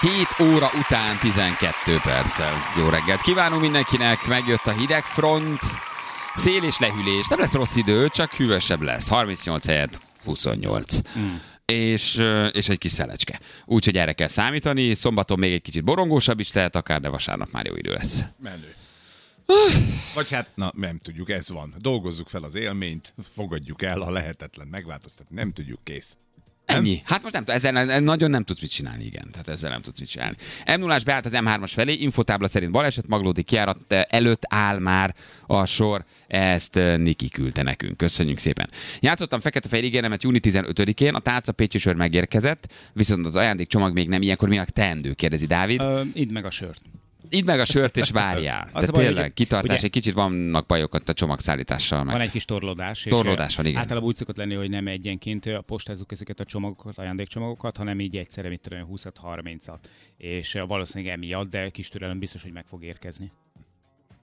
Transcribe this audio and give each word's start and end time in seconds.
7 0.00 0.12
óra 0.40 0.70
után 0.78 1.18
12 1.20 1.96
perccel. 2.02 2.54
Jó 2.78 2.88
reggelt 2.88 3.20
kívánunk 3.20 3.60
mindenkinek, 3.60 4.26
megjött 4.26 4.64
a 4.64 4.72
hideg 4.72 5.02
front, 5.02 5.60
szél 6.34 6.62
és 6.62 6.78
lehűlés. 6.78 7.28
Nem 7.28 7.38
lesz 7.38 7.52
rossz 7.52 7.76
idő, 7.76 8.08
csak 8.08 8.32
hűvösebb 8.32 8.82
lesz. 8.82 9.08
38 9.08 9.66
helyett 9.66 10.00
28. 10.24 10.96
Mm. 11.18 11.34
És, 11.64 12.22
és 12.52 12.68
egy 12.68 12.78
kis 12.78 12.92
szelecske. 12.92 13.40
Úgyhogy 13.64 13.96
erre 13.96 14.12
kell 14.12 14.26
számítani. 14.26 14.94
Szombaton 14.94 15.38
még 15.38 15.52
egy 15.52 15.62
kicsit 15.62 15.84
borongósabb 15.84 16.40
is 16.40 16.52
lehet 16.52 16.76
akár, 16.76 17.00
de 17.00 17.08
vasárnap 17.08 17.50
már 17.50 17.66
jó 17.66 17.74
idő 17.74 17.92
lesz. 17.92 18.20
Menő. 18.42 18.74
Vagy 20.14 20.30
hát, 20.30 20.48
na, 20.54 20.72
nem 20.76 20.98
tudjuk, 20.98 21.30
ez 21.30 21.48
van. 21.48 21.74
Dolgozzuk 21.78 22.28
fel 22.28 22.42
az 22.42 22.54
élményt, 22.54 23.14
fogadjuk 23.34 23.82
el 23.82 24.00
a 24.00 24.10
lehetetlen 24.10 24.66
megváltoztatni. 24.66 25.34
Nem 25.36 25.52
tudjuk, 25.52 25.84
kész. 25.84 26.16
Ennyi. 26.68 27.02
Hát 27.04 27.22
most 27.22 27.34
nem 27.34 27.44
ezzel 27.46 28.00
nagyon 28.00 28.30
nem 28.30 28.44
tudsz 28.44 28.60
mit 28.60 28.70
csinálni, 28.70 29.04
igen. 29.04 29.28
Tehát 29.30 29.48
ezzel 29.48 29.70
nem 29.70 29.82
tudsz 29.82 30.00
mit 30.00 30.08
csinálni. 30.08 30.36
m 30.66 30.80
0 30.80 30.98
beállt 31.04 31.24
az 31.24 31.32
M3-as 31.34 31.70
felé, 31.74 31.92
infotábla 31.92 32.48
szerint 32.48 32.72
baleset, 32.72 33.08
Maglódi 33.08 33.42
kiárat 33.42 33.92
előtt 33.92 34.42
áll 34.48 34.78
már 34.78 35.14
a 35.46 35.64
sor. 35.64 36.04
Ezt 36.26 36.74
Niki 36.96 37.28
küldte 37.28 37.62
nekünk. 37.62 37.96
Köszönjük 37.96 38.38
szépen. 38.38 38.70
Játszottam 39.00 39.40
fekete-fehér 39.40 39.84
ígéremet 39.84 40.22
júni 40.22 40.40
15-én, 40.42 41.14
a 41.14 41.18
tálca 41.18 41.52
Pécsi 41.52 41.78
sör 41.78 41.94
megérkezett, 41.94 42.72
viszont 42.92 43.26
az 43.26 43.36
ajándékcsomag 43.36 43.92
még 43.92 44.08
nem 44.08 44.22
ilyenkor 44.22 44.48
mi 44.48 44.58
a 44.58 44.64
teendő, 44.64 45.12
kérdezi 45.12 45.46
Dávid. 45.46 45.80
Ö, 45.80 46.00
idd 46.14 46.32
meg 46.32 46.44
a 46.44 46.50
sört. 46.50 46.80
Idd 47.28 47.44
meg 47.44 47.60
a 47.60 47.64
sört 47.64 47.96
és 47.96 48.10
várjál. 48.10 48.68
De 48.74 48.86
a 48.86 48.90
baj, 48.90 49.04
tényleg, 49.04 49.22
hogy- 49.22 49.32
kitartás, 49.32 49.76
ugye- 49.76 49.84
egy 49.84 49.90
kicsit 49.90 50.12
vannak 50.14 50.66
bajok 50.66 50.94
ott 50.94 51.08
a 51.08 51.12
csomagszállítással. 51.12 52.04
Meg. 52.04 52.12
Van 52.14 52.22
egy 52.22 52.30
kis 52.30 52.44
torlódás. 52.44 53.02
Torlódás 53.02 53.56
van, 53.56 53.64
ö, 53.64 53.68
igen. 53.68 53.80
Általában 53.80 54.08
úgy 54.08 54.16
szokott 54.16 54.36
lenni, 54.36 54.54
hogy 54.54 54.70
nem 54.70 54.86
egyenként 54.86 55.46
ö, 55.46 55.58
postázzuk 55.60 56.12
ezeket 56.12 56.40
a 56.40 56.44
csomagokat, 56.44 56.98
ajándékcsomagokat, 56.98 57.76
hanem 57.76 58.00
így 58.00 58.16
egyszerre, 58.16 58.48
mit 58.48 58.60
tudom, 58.60 58.88
20-30-at. 58.94 59.78
És 60.16 60.54
ö, 60.54 60.64
valószínűleg 60.66 61.14
emiatt, 61.14 61.50
de 61.50 61.68
kis 61.68 61.88
türelem 61.88 62.18
biztos, 62.18 62.42
hogy 62.42 62.52
meg 62.52 62.64
fog 62.66 62.84
érkezni. 62.84 63.32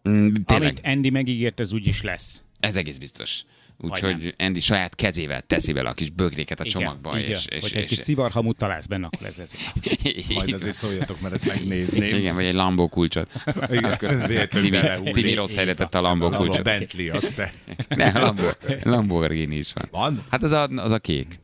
Mm, 0.09 0.33
tényleg. 0.45 0.67
Amit 0.69 0.81
Andy 0.83 1.09
megígért, 1.09 1.59
az 1.59 1.73
úgy 1.73 1.87
is 1.87 2.01
lesz. 2.01 2.43
Ez 2.59 2.75
egész 2.75 2.97
biztos. 2.97 3.43
Úgyhogy 3.77 4.35
Andy 4.37 4.59
saját 4.59 4.95
kezével 4.95 5.41
teszi 5.41 5.73
bele 5.73 5.89
a 5.89 5.93
kis 5.93 6.09
bögréket 6.09 6.59
a 6.59 6.63
csomagba. 6.63 7.17
Igen, 7.17 7.29
és, 7.29 7.45
igen. 7.45 7.57
és, 7.57 7.63
Hogyha 7.63 7.77
egy 7.77 7.83
és, 7.83 7.89
kis 7.89 7.97
szivarhamut 7.97 8.57
találsz 8.57 8.85
benne, 8.85 9.05
akkor 9.05 9.27
ez 9.27 9.39
ez. 9.39 9.53
Majd 10.35 10.53
azért 10.53 10.75
szóljatok, 10.75 11.21
mert 11.21 11.33
ezt 11.33 11.45
megnézném. 11.45 12.15
Igen, 12.17 12.35
vagy 12.35 12.45
egy 12.45 12.53
Lambó 12.53 12.87
kulcsot. 12.87 13.31
Igen, 13.71 13.97
Timi. 14.49 14.79
Timi 15.11 15.33
rossz 15.33 15.55
helyre 15.55 15.73
tette 15.73 15.97
a 15.97 16.01
Lambó 16.01 16.25
A 16.25 16.29
kulcsot. 16.29 16.63
Bentley, 16.63 17.15
azt 17.15 17.35
te. 17.35 17.53
Ne, 17.95 18.19
Lambó, 18.19 18.43
Lamborghini 18.83 19.55
is 19.55 19.73
van. 19.73 19.87
Van? 19.91 20.23
Hát 20.29 20.43
az 20.43 20.51
a, 20.51 20.67
az 20.67 20.91
a 20.91 20.99
kék. 20.99 21.39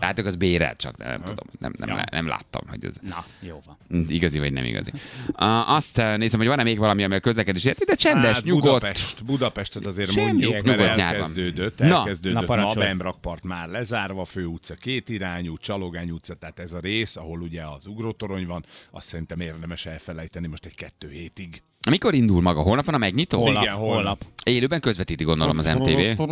Látok, 0.00 0.26
az 0.26 0.36
bérel 0.36 0.76
csak, 0.76 0.96
de 0.96 1.04
nem 1.08 1.20
tudom, 1.20 1.46
nem, 1.58 1.72
nem, 1.78 1.88
Ja. 1.88 2.04
nem 2.10 2.26
láttam, 2.26 2.62
hogy 2.68 2.84
ez 2.84 2.94
Na, 3.00 3.24
jó 3.40 3.60
van. 3.66 4.06
igazi 4.08 4.38
vagy 4.38 4.52
nem 4.52 4.64
igazi. 4.64 4.90
Uh, 5.28 5.70
azt 5.70 5.98
uh, 5.98 6.16
nézem, 6.16 6.38
hogy 6.38 6.48
van-e 6.48 6.62
még 6.62 6.78
valami, 6.78 7.04
ami 7.04 7.14
a 7.14 7.20
közlekedés 7.20 7.64
illeti, 7.64 7.84
de 7.84 7.94
csendes, 7.94 8.34
Hát, 8.34 8.44
nyugodt. 8.44 8.62
Budapest, 8.64 9.24
Budapestet 9.24 9.86
azért 9.86 10.10
Semmiek. 10.10 10.32
mondjuk, 10.32 10.52
mert 10.52 10.66
Nyugodt 10.78 10.98
elkezdődött, 11.00 11.78
Na, 11.78 11.84
elkezdődött 11.98 12.34
na, 12.34 12.40
ma, 12.40 12.46
parancsolj. 12.46 12.86
Bemrakpart 12.86 13.42
már 13.44 13.68
lezárva, 13.68 14.24
főutca 14.24 14.74
két 14.74 15.08
irányú, 15.08 15.56
Csalogány 15.56 16.10
utca, 16.10 16.34
tehát 16.34 16.58
ez 16.58 16.72
a 16.72 16.80
rész, 16.80 17.16
ahol 17.16 17.40
ugye 17.40 17.62
az 17.62 17.86
ugrótorony 17.86 18.46
van, 18.46 18.64
azt 18.90 19.06
szerintem 19.06 19.40
érdemes 19.40 19.86
elfelejteni 19.86 20.46
most 20.46 20.64
egy 20.66 20.74
kettő 20.74 21.10
hétig. 21.10 21.62
Mikor 21.88 22.14
indul 22.14 22.42
maga? 22.42 22.60
Holnap 22.60 22.84
van 22.84 22.94
a 22.94 22.98
megnyitó? 22.98 23.40
Holnap, 23.40 23.62
Igen, 23.62 23.74
holnap. 23.74 24.24
Élőben 24.44 24.80
közvetíti 24.80 25.24
gondolom 25.24 25.58
az 25.58 25.66
MTV. 25.66 26.22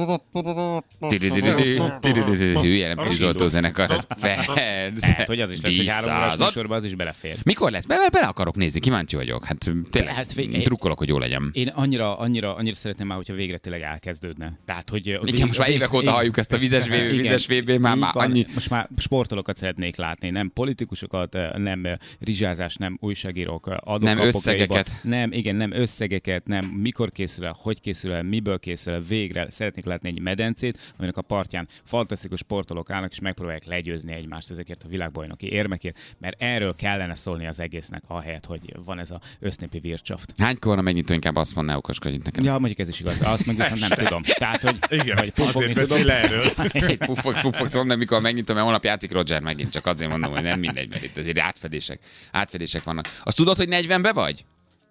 Hülye, 2.60 2.94
nem 2.94 3.06
tűzoltó 3.06 3.46
zenekar, 3.48 3.90
ez 3.90 4.04
persze. 4.20 4.52
Lehet, 5.00 5.26
hogy 5.26 5.40
az 5.40 5.50
is 5.50 5.60
lesz, 5.60 5.76
hogy 5.76 5.88
három 5.88 6.16
órás 6.16 6.36
műsorban 6.38 6.76
az 6.76 6.84
is 6.84 6.94
belefér. 6.94 7.36
Mikor 7.42 7.70
lesz? 7.70 7.84
Bele, 7.84 8.08
bele 8.08 8.26
akarok 8.26 8.56
nézni, 8.56 8.80
kíváncsi 8.80 9.16
vagyok. 9.16 9.44
Hát 9.44 9.70
tényleg, 9.90 10.14
Hát 10.14 10.34
drukkolok, 10.62 10.98
hogy 10.98 11.08
jó 11.08 11.18
legyen. 11.18 11.50
Én 11.52 11.68
annyira, 11.68 12.18
annyira, 12.18 12.56
annyira 12.56 12.74
szeretném 12.74 13.06
már, 13.06 13.16
hogyha 13.16 13.34
végre 13.34 13.58
tényleg 13.58 13.82
elkezdődne. 13.82 14.58
Tehát, 14.66 14.90
hogy 14.90 15.06
Igen, 15.06 15.46
most 15.46 15.58
már 15.58 15.68
évek 15.68 15.92
óta 15.92 16.10
halljuk 16.10 16.36
ezt 16.36 16.52
a 16.52 16.58
vizes 16.58 16.86
VB, 16.86 17.10
vizes 17.10 17.46
VB, 17.46 17.70
már, 17.70 17.96
már 17.96 18.10
annyi. 18.14 18.46
Most 18.54 18.70
már 18.70 18.88
sportolókat 18.96 19.56
szeretnék 19.56 19.96
látni, 19.96 20.30
nem 20.30 20.50
politikusokat, 20.54 21.36
nem 21.56 21.84
eh, 21.84 21.96
rizsázás, 22.20 22.74
nem 22.76 22.98
újságírók, 23.00 23.68
eh, 23.70 23.76
adók, 23.80 24.02
Nem 24.02 24.18
összegeket. 24.20 24.90
Nem, 25.02 25.32
igen, 25.38 25.56
nem 25.56 25.72
összegeket, 25.72 26.46
nem 26.46 26.64
mikor 26.64 27.12
készül 27.12 27.44
el, 27.44 27.56
hogy 27.58 27.80
készül 27.80 28.12
el, 28.12 28.22
miből 28.22 28.58
készül 28.58 28.92
el, 28.92 29.00
végre 29.00 29.50
szeretnék 29.50 29.84
látni 29.84 30.08
egy 30.08 30.20
medencét, 30.20 30.92
aminek 30.96 31.16
a 31.16 31.22
partján 31.22 31.68
fantasztikus 31.84 32.38
sportolók 32.38 32.90
állnak, 32.90 33.10
és 33.10 33.20
megpróbálják 33.20 33.64
legyőzni 33.64 34.12
egymást 34.12 34.50
ezekért 34.50 34.82
a 34.82 34.88
világbajnoki 34.88 35.52
érmekért, 35.52 35.98
mert 36.18 36.42
erről 36.42 36.74
kellene 36.74 37.14
szólni 37.14 37.46
az 37.46 37.60
egésznek, 37.60 38.02
ahelyett, 38.06 38.46
hogy 38.46 38.74
van 38.84 38.98
ez 38.98 39.10
a 39.10 39.20
össznépi 39.40 39.78
vircsaft. 39.78 40.32
Hánykor 40.38 40.70
van 40.70 40.78
a 40.78 40.82
megnyitó, 40.82 41.14
inkább 41.14 41.36
azt 41.36 41.52
van, 41.52 41.64
ne 41.64 41.76
okoskodjunk 41.76 42.24
nekem. 42.24 42.44
Ja, 42.44 42.58
mondjuk 42.58 42.78
ez 42.78 42.88
is 42.88 43.00
igaz. 43.00 43.22
Azt 43.22 43.46
meg 43.46 43.56
viszont 43.56 43.80
nem 43.80 43.90
tudom. 43.90 44.22
Tehát, 44.22 44.60
hogy, 44.60 44.78
Igen, 44.88 45.18
hogy 45.18 45.32
azért 45.36 45.72
tudom. 45.72 45.74
beszél 45.74 46.10
erről. 46.10 46.44
Egy 46.88 46.98
puffogsz, 46.98 47.40
puffogsz, 47.40 47.74
mondom, 47.74 47.98
mikor 47.98 48.20
megnyitom, 48.20 48.54
mert 48.54 48.66
holnap 48.66 48.84
játszik 48.84 49.12
Roger 49.12 49.40
megint, 49.40 49.70
csak 49.70 49.86
azért 49.86 50.10
mondom, 50.10 50.32
hogy 50.32 50.42
nem 50.42 50.58
mindegy, 50.58 50.88
mert 50.88 51.02
itt 51.02 51.16
azért 51.16 51.38
átfedések, 51.38 52.00
átfedések 52.32 52.82
vannak. 52.82 53.04
Azt 53.22 53.36
tudod, 53.36 53.56
hogy 53.56 53.68
40-be 53.70 54.12
vagy? 54.12 54.44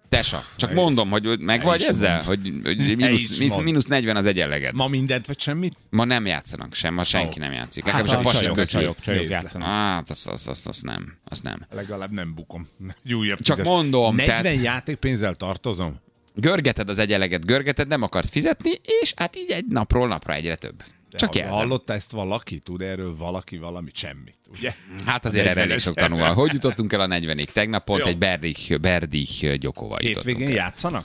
Tesa. 0.08 0.44
Csak 0.56 0.72
mondom, 0.72 1.10
hogy 1.10 1.38
meg 1.40 1.62
vagy 1.62 1.82
ezzel, 1.82 2.10
mondd. 2.26 2.26
hogy, 2.26 2.52
hogy 2.64 2.96
mínusz, 2.96 3.38
mínusz, 3.38 3.56
mínusz 3.56 3.84
40 3.86 4.16
az 4.16 4.26
egyenleged. 4.26 4.74
Ma, 4.74 4.88
mindent 4.88 5.26
vagy 5.26 5.40
semmit? 5.40 5.76
ma 5.90 6.04
nem 6.04 6.26
játszanak 6.26 6.74
sem, 6.74 6.94
ma 6.94 7.02
senki 7.04 7.40
Ó. 7.40 7.42
nem 7.42 7.52
játszik. 7.52 7.86
Hát 7.88 8.00
Legalábbis 8.00 8.32
a 8.34 8.38
csajok, 8.38 8.64
csajok, 8.64 9.00
csajok 9.00 9.22
le. 9.22 9.28
játszanak. 9.28 9.68
Hát, 9.68 10.10
az, 10.10 10.28
az, 10.32 10.48
az, 10.48 10.66
az 10.66 10.80
nem, 10.80 11.16
az 11.24 11.40
nem. 11.40 11.66
Legalább 11.70 12.12
nem 12.12 12.34
bukom. 12.34 12.68
Újabb 13.14 13.40
Csak 13.40 13.56
tízes. 13.56 13.72
mondom, 13.72 14.14
40 14.16 14.42
tehát- 14.42 14.62
játékpénzzel 14.62 15.34
tartozom? 15.34 16.00
Görgeted 16.34 16.88
az 16.88 16.98
egyenleget, 16.98 17.46
görgeted, 17.46 17.88
nem 17.88 18.02
akarsz 18.02 18.30
fizetni, 18.30 18.70
és 19.02 19.12
hát 19.16 19.36
így 19.36 19.50
egy 19.50 19.64
napról 19.68 20.08
napra 20.08 20.34
egyre 20.34 20.54
több. 20.54 20.82
Csak 21.10 21.32
De 21.32 21.38
jelzem. 21.38 21.56
Hallotta 21.56 21.92
ezt 21.92 22.10
valaki? 22.10 22.58
Tud 22.58 22.80
erről 22.80 23.16
valaki 23.16 23.56
valamit? 23.58 23.96
Semmit, 23.96 24.36
ugye? 24.50 24.74
Hát 25.04 25.24
azért 25.24 25.46
erre 25.46 25.60
elég 25.60 25.68
40 25.70 25.78
sok 25.78 25.96
ezer. 25.96 26.08
tanul. 26.10 26.26
Hogy 26.34 26.52
jutottunk 26.52 26.92
el 26.92 27.00
a 27.00 27.06
40-ig? 27.06 27.44
Tegnap 27.44 27.84
pont 27.84 28.00
Jó. 28.00 28.06
egy 28.06 28.18
Berdich, 28.18 28.78
Berdich 28.80 29.54
Gyokova 29.56 29.96
jutottunk 30.00 30.24
Hétvégén 30.24 30.48
el. 30.48 30.64
játszanak? 30.64 31.04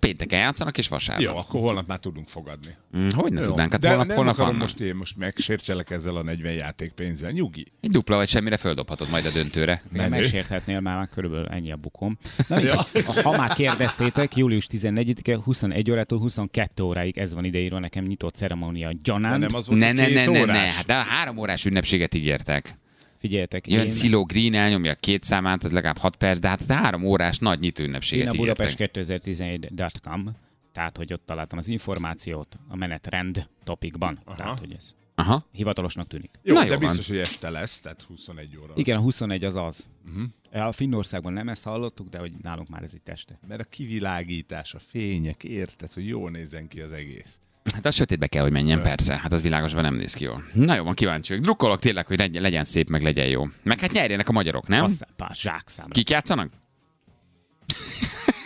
Pénteken 0.00 0.38
játszanak, 0.38 0.78
és 0.78 0.88
vasárnap. 0.88 1.24
Jó, 1.24 1.36
akkor 1.36 1.60
holnap 1.60 1.86
már 1.86 1.98
tudunk 1.98 2.28
fogadni. 2.28 2.76
Mm, 2.98 3.06
Hogy 3.16 3.32
ne 3.32 3.40
Jó. 3.40 3.46
tudnánk? 3.46 3.70
Hát 3.72 3.80
De 3.80 3.88
holnap, 3.88 4.06
nem 4.06 4.16
holnap 4.16 4.34
akarom 4.34 4.50
vannak. 4.50 4.66
most 4.68 4.80
én 4.80 4.94
most 4.94 5.16
megsértselek 5.16 5.90
ezzel 5.90 6.16
a 6.16 6.22
40 6.22 6.52
játékpénzzel. 6.52 7.30
Nyugi. 7.30 7.72
Egy 7.80 7.90
dupla 7.90 8.16
vagy 8.16 8.28
semmire 8.28 8.56
földobhatod 8.56 9.10
majd 9.10 9.26
a 9.26 9.30
döntőre. 9.30 9.82
Menő. 9.92 10.08
megsérthetnél 10.08 10.80
már, 10.80 10.96
már 10.96 11.08
körülbelül 11.08 11.46
ennyi 11.46 11.72
a 11.72 11.76
bukom. 11.76 12.18
Na, 12.48 12.56
mindegy. 12.56 13.04
ha 13.22 13.30
már 13.36 13.52
kérdeztétek, 13.54 14.36
július 14.36 14.66
14-e 14.70 15.36
21 15.44 15.90
órától 15.90 16.18
22 16.18 16.82
óráig 16.82 17.18
ez 17.18 17.34
van 17.34 17.44
ideírva 17.44 17.78
nekem 17.78 18.04
nyitott 18.04 18.34
ceremónia 18.34 18.88
De 18.92 18.98
gyanánt. 19.02 19.38
nem 19.38 19.54
az 19.54 19.66
volt, 19.66 19.78
Ne, 19.80 19.92
ne, 19.92 20.08
ne, 20.08 20.24
ne, 20.26 20.44
ne, 20.44 20.52
hát 20.58 20.86
de 20.86 20.94
a 20.94 21.00
három 21.00 21.36
órás 21.38 21.64
ünnepséget 21.64 22.14
ígértek. 22.14 22.78
Figyeljetek, 23.20 23.66
Jön 23.68 23.80
én, 23.82 23.88
Sziló 23.88 24.24
Green, 24.24 24.54
elnyomja 24.54 24.90
a 24.90 24.94
két 24.94 25.22
számát, 25.22 25.64
az 25.64 25.72
legalább 25.72 25.98
6 25.98 26.16
perc, 26.16 26.38
de 26.38 26.48
hát 26.48 26.60
ez 26.60 26.70
a 26.70 26.74
három 26.74 27.04
órás 27.04 27.38
nagy 27.38 27.58
nyitó 27.60 27.82
én 27.82 27.88
ünnepséget 27.88 28.26
a 28.26 28.34
ígértek. 28.34 28.56
Budapest 28.56 28.92
2017.com, 28.94 30.30
tehát 30.72 30.96
hogy 30.96 31.12
ott 31.12 31.26
találtam 31.26 31.58
az 31.58 31.68
információt 31.68 32.58
a 32.68 32.76
menetrend 32.76 33.48
topikban. 33.64 34.20
Tehát, 34.36 34.58
hogy 34.58 34.74
ez 34.78 34.94
Aha. 35.14 35.46
hivatalosnak 35.52 36.06
tűnik. 36.06 36.30
Jó, 36.42 36.54
Na 36.54 36.60
de 36.60 36.66
jó 36.66 36.78
van. 36.78 36.88
biztos, 36.88 37.08
hogy 37.08 37.16
este 37.18 37.50
lesz, 37.50 37.80
tehát 37.80 38.02
21 38.02 38.56
óra. 38.62 38.72
Igen, 38.76 38.98
a 38.98 39.00
21 39.00 39.44
az 39.44 39.56
az. 39.56 39.88
Uh-huh. 40.08 40.66
A 40.66 40.72
Finnországban 40.72 41.32
nem 41.32 41.48
ezt 41.48 41.64
hallottuk, 41.64 42.08
de 42.08 42.18
hogy 42.18 42.32
nálunk 42.42 42.68
már 42.68 42.82
ez 42.82 42.94
itt 42.94 43.08
este. 43.08 43.38
Mert 43.48 43.60
a 43.60 43.64
kivilágítás, 43.64 44.74
a 44.74 44.78
fények, 44.78 45.44
érted, 45.44 45.92
hogy 45.92 46.06
jól 46.06 46.30
nézzen 46.30 46.68
ki 46.68 46.80
az 46.80 46.92
egész. 46.92 47.38
Hát 47.74 47.86
a 47.86 47.90
sötétbe 47.90 48.26
kell, 48.26 48.42
hogy 48.42 48.52
menjen, 48.52 48.82
persze. 48.82 49.18
Hát 49.18 49.32
az 49.32 49.42
világosban 49.42 49.82
nem 49.82 49.94
néz 49.94 50.12
ki 50.12 50.24
jól. 50.24 50.44
Na 50.52 50.74
jó, 50.74 50.84
van 50.84 50.94
kíváncsi 50.94 51.28
vagyok. 51.28 51.44
Drukkolok 51.44 51.80
tényleg, 51.80 52.06
hogy 52.06 52.18
legyen, 52.18 52.42
legyen 52.42 52.64
szép, 52.64 52.88
meg 52.88 53.02
legyen 53.02 53.26
jó. 53.26 53.44
Meg 53.62 53.80
hát 53.80 53.92
nyerjenek 53.92 54.28
a 54.28 54.32
magyarok, 54.32 54.68
nem? 54.68 54.86
Pá, 55.16 55.30
zsákszámra. 55.34 55.92
Kik 55.92 56.10
játszanak? 56.10 56.50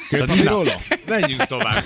Kőpapíróla? 0.09 0.81
Menjünk 1.09 1.45
tovább. 1.45 1.83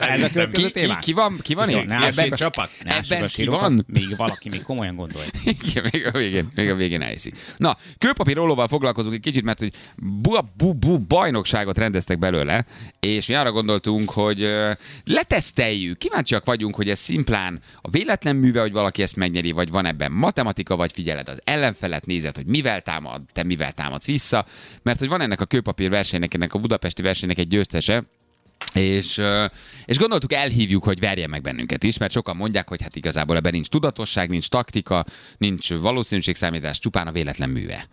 Ez 0.00 0.22
a 0.22 0.26
Ki, 0.26 0.32
következő 0.32 0.66
ki, 0.66 0.72
témánk? 0.72 1.00
ki 1.00 1.12
van? 1.12 1.38
Ki 1.42 1.54
van 1.54 1.68
itt? 1.68 1.86
ne 1.86 2.06
Ebben- 2.06 2.34
csapat. 2.34 2.70
Ne 2.84 2.96
Ebben 2.96 3.26
ki 3.26 3.44
van? 3.44 3.84
Még 3.86 4.16
valaki 4.16 4.48
még 4.48 4.62
komolyan 4.62 4.94
gondolja. 4.96 5.28
Igen, 5.64 5.88
még 5.92 6.06
a 6.06 6.10
végén, 6.10 6.50
még 6.54 6.70
a 6.70 6.74
végén 6.74 7.02
elhiszi. 7.02 7.32
Na, 7.56 7.76
kőpapír 7.98 8.36
rólóval 8.36 8.68
foglalkozunk 8.68 9.14
egy 9.14 9.20
kicsit, 9.20 9.42
mert 9.44 9.58
hogy 9.58 9.72
bu, 9.96 10.36
bu, 10.56 10.74
bu 10.74 10.98
bajnokságot 10.98 11.78
rendeztek 11.78 12.18
belőle, 12.18 12.64
és 13.00 13.26
mi 13.26 13.34
arra 13.34 13.52
gondoltunk, 13.52 14.10
hogy 14.10 14.42
ö, 14.42 14.70
leteszteljük, 15.04 15.98
kíváncsiak 15.98 16.44
vagyunk, 16.44 16.74
hogy 16.74 16.88
ez 16.88 16.98
szimplán 16.98 17.60
a 17.80 17.90
véletlen 17.90 18.36
műve, 18.36 18.60
hogy 18.60 18.72
valaki 18.72 19.02
ezt 19.02 19.16
megnyeri, 19.16 19.50
vagy 19.52 19.70
van 19.70 19.86
ebben 19.86 20.12
matematika, 20.12 20.76
vagy 20.76 20.92
figyeled 20.92 21.28
az 21.28 21.40
ellenfelet, 21.44 22.06
nézed, 22.06 22.36
hogy 22.36 22.46
mivel 22.46 22.80
támad, 22.80 23.22
te 23.32 23.42
mivel 23.42 23.72
támadsz 23.72 24.06
vissza, 24.06 24.46
mert 24.82 24.98
hogy 24.98 25.08
van 25.08 25.20
ennek 25.20 25.40
a 25.40 25.44
kőpapír 25.44 25.90
versenynek, 25.90 26.34
ennek 26.34 26.54
a 26.54 26.58
budapesti 26.58 27.02
versenynek 27.02 27.38
egy 27.38 27.48
győztese, 27.48 28.04
és, 28.74 29.20
és 29.84 29.98
gondoltuk, 29.98 30.32
elhívjuk, 30.32 30.84
hogy 30.84 31.00
verjen 31.00 31.30
meg 31.30 31.42
bennünket 31.42 31.84
is, 31.84 31.98
mert 31.98 32.12
sokan 32.12 32.36
mondják, 32.36 32.68
hogy 32.68 32.82
hát 32.82 32.96
igazából 32.96 33.36
ebben 33.36 33.52
nincs 33.52 33.68
tudatosság, 33.68 34.28
nincs 34.28 34.48
taktika, 34.48 35.04
nincs 35.38 35.74
valószínűségszámítás, 35.74 36.78
csupán 36.78 37.06
a 37.06 37.12
véletlen 37.12 37.50
műve. 37.50 37.86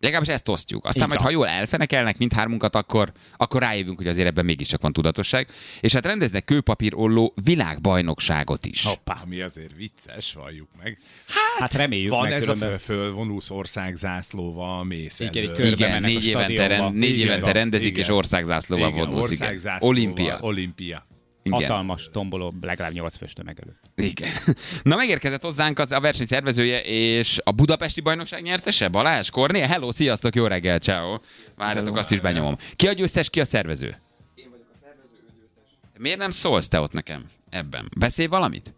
Legalábbis 0.00 0.28
ezt 0.28 0.48
osztjuk. 0.48 0.84
Aztán 0.84 1.02
Így 1.02 1.08
majd, 1.08 1.20
van. 1.20 1.28
ha 1.32 1.36
jól 1.38 1.48
elfenekelnek 1.48 2.18
mindhármunkat, 2.18 2.74
akkor, 2.74 3.12
akkor 3.36 3.60
rájövünk, 3.62 3.96
hogy 3.96 4.06
azért 4.06 4.26
ebben 4.26 4.44
mégiscsak 4.44 4.82
van 4.82 4.92
tudatosság. 4.92 5.48
És 5.80 5.92
hát 5.92 6.04
rendeznek 6.04 6.44
kőpapírolló 6.44 7.34
világbajnokságot 7.44 8.66
is. 8.66 8.84
Hoppá. 8.84 9.20
Ami 9.24 9.40
azért 9.40 9.74
vicces, 9.76 10.32
valljuk 10.32 10.68
meg. 10.82 10.98
Hát 11.58 11.74
reméljük 11.74 12.10
Van 12.10 12.22
meg 12.22 12.32
ez 12.32 12.40
különben. 12.40 12.72
a 12.72 12.78
föl, 12.78 12.96
fölvonulsz 12.96 13.50
országzászlóval, 13.50 14.84
mész 14.84 15.20
Igen, 15.20 15.52
körbe 15.52 15.66
Igen, 15.66 16.02
négy 16.02 16.26
évente, 16.26 16.66
rend, 16.66 16.94
négy 16.94 17.18
Igen, 17.18 17.26
évente 17.26 17.52
rendezik, 17.52 17.88
igen. 17.88 18.00
és 18.00 18.08
országzászlóval 18.08 18.88
Igen, 18.88 19.06
vonulsz. 19.06 19.30
Igen. 19.30 19.46
országzászlóval, 19.46 19.88
Olimpia. 19.96 20.38
Olimpia. 20.40 21.06
Igen. 21.46 21.60
Hatalmas 21.60 22.08
tomboló, 22.12 22.54
legalább 22.60 22.92
8 22.92 23.16
fős 23.16 23.32
tömeg 23.32 23.58
előtt. 23.62 24.08
Igen. 24.10 24.32
Na 24.82 24.96
megérkezett 24.96 25.42
hozzánk 25.42 25.78
az 25.78 25.92
a 25.92 26.00
verseny 26.00 26.26
szervezője 26.26 26.80
és 26.82 27.38
a 27.44 27.50
budapesti 27.52 28.00
bajnokság 28.00 28.42
nyertese, 28.42 28.88
Balázs 28.88 29.30
Kornél. 29.30 29.66
Hello, 29.66 29.92
sziasztok, 29.92 30.34
jó 30.34 30.46
reggel, 30.46 30.78
ciao. 30.78 31.16
Várjatok, 31.56 31.96
azt 31.96 32.10
is 32.10 32.20
benyomom. 32.20 32.56
Ki 32.76 32.88
a 32.88 32.92
győztes, 32.92 33.30
ki 33.30 33.40
a 33.40 33.44
szervező? 33.44 33.96
Én 34.34 34.50
vagyok 34.50 34.66
a 34.72 34.76
szervező, 34.80 35.14
ő 35.14 35.32
győztes. 35.38 35.98
Miért 35.98 36.18
nem 36.18 36.30
szólsz 36.30 36.68
te 36.68 36.80
ott 36.80 36.92
nekem 36.92 37.24
ebben? 37.50 37.90
Beszélj 37.96 38.28
valamit? 38.28 38.74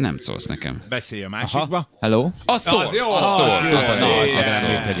Nem 0.00 0.18
szólsz 0.18 0.46
nekem. 0.46 0.82
Beszélj 0.88 1.22
a 1.22 1.28
másikba. 1.28 1.88
Hello? 2.00 2.30
Az 2.44 2.62
szól, 2.62 2.82
Az 2.82 2.94
jó, 2.94 3.12
az 3.12 3.26
szól, 3.26 3.50
az 3.50 3.64
szól, 3.64 3.78
jó, 3.78 3.84
szól, 3.84 4.02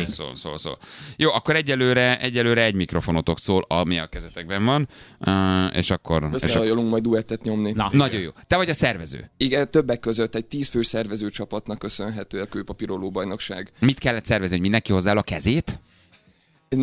az 0.00 0.14
szól, 0.14 0.36
szól, 0.36 0.58
szól. 0.58 0.78
Jó, 1.16 1.32
akkor 1.32 1.56
egyelőre, 1.56 2.20
egyelőre 2.20 2.62
egy 2.64 2.74
mikrofonotok 2.74 3.38
szól, 3.38 3.64
ami 3.68 3.98
a 3.98 4.06
kezetekben 4.06 4.64
van, 4.64 4.88
uh, 5.20 5.76
és 5.76 5.90
akkor... 5.90 6.28
És 6.28 6.42
Összehajolunk 6.42 6.90
majd 6.90 7.02
duettet 7.02 7.42
nyomni. 7.42 7.72
Na, 7.72 7.88
nagyon 7.92 8.20
jó. 8.20 8.30
Te 8.46 8.56
vagy 8.56 8.68
a 8.68 8.74
szervező. 8.74 9.30
Igen, 9.36 9.70
többek 9.70 10.00
között 10.00 10.34
egy 10.34 10.46
tízfős 10.46 10.86
szervező 10.86 11.28
csapatnak 11.28 11.78
köszönhető 11.78 12.40
a 12.40 12.46
kőpapíroló 12.46 13.10
bajnokság. 13.10 13.72
Mit 13.78 13.98
kellett 13.98 14.24
szervezni, 14.24 14.52
hogy 14.52 14.62
mindenki 14.62 14.92
hozzá 14.92 15.12
a 15.14 15.22
kezét? 15.22 15.78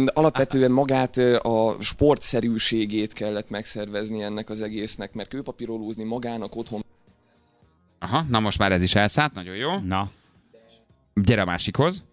Alapvetően 0.05 0.71
magát 0.71 1.17
ö, 1.17 1.35
a 1.35 1.75
sportszerűségét 1.79 3.13
kellett 3.13 3.49
megszervezni 3.49 4.21
ennek 4.21 4.49
az 4.49 4.61
egésznek, 4.61 5.13
mert 5.13 5.29
kőpapírolózni 5.29 6.03
magának 6.03 6.55
otthon 6.55 6.85
Aha, 7.99 8.25
na 8.29 8.39
most 8.39 8.57
már 8.57 8.71
ez 8.71 8.83
is 8.83 8.95
elszállt, 8.95 9.33
nagyon 9.33 9.55
jó. 9.55 9.77
na, 9.79 10.09
Gyere 11.13 11.41
a 11.41 11.45
másikhoz. 11.45 12.03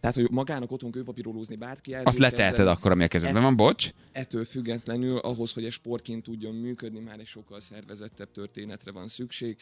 Tehát, 0.00 0.16
hogy 0.16 0.30
magának 0.30 0.70
otthon 0.70 0.90
kőpapírolózni 0.90 1.56
bárki 1.56 1.94
el 1.94 2.04
Azt 2.04 2.18
leteheted 2.18 2.66
akkor, 2.66 2.90
ami 2.90 3.04
a 3.04 3.08
kezedben 3.08 3.42
van, 3.42 3.56
bocs. 3.56 3.90
Ettől 4.12 4.44
függetlenül 4.44 5.18
ahhoz, 5.18 5.52
hogy 5.52 5.64
egy 5.64 5.72
sportként 5.72 6.22
tudjon 6.22 6.54
működni, 6.54 6.98
már 6.98 7.18
egy 7.18 7.26
sokkal 7.26 7.60
szervezettebb 7.60 8.30
történetre 8.32 8.92
van 8.92 9.08
szükség. 9.08 9.56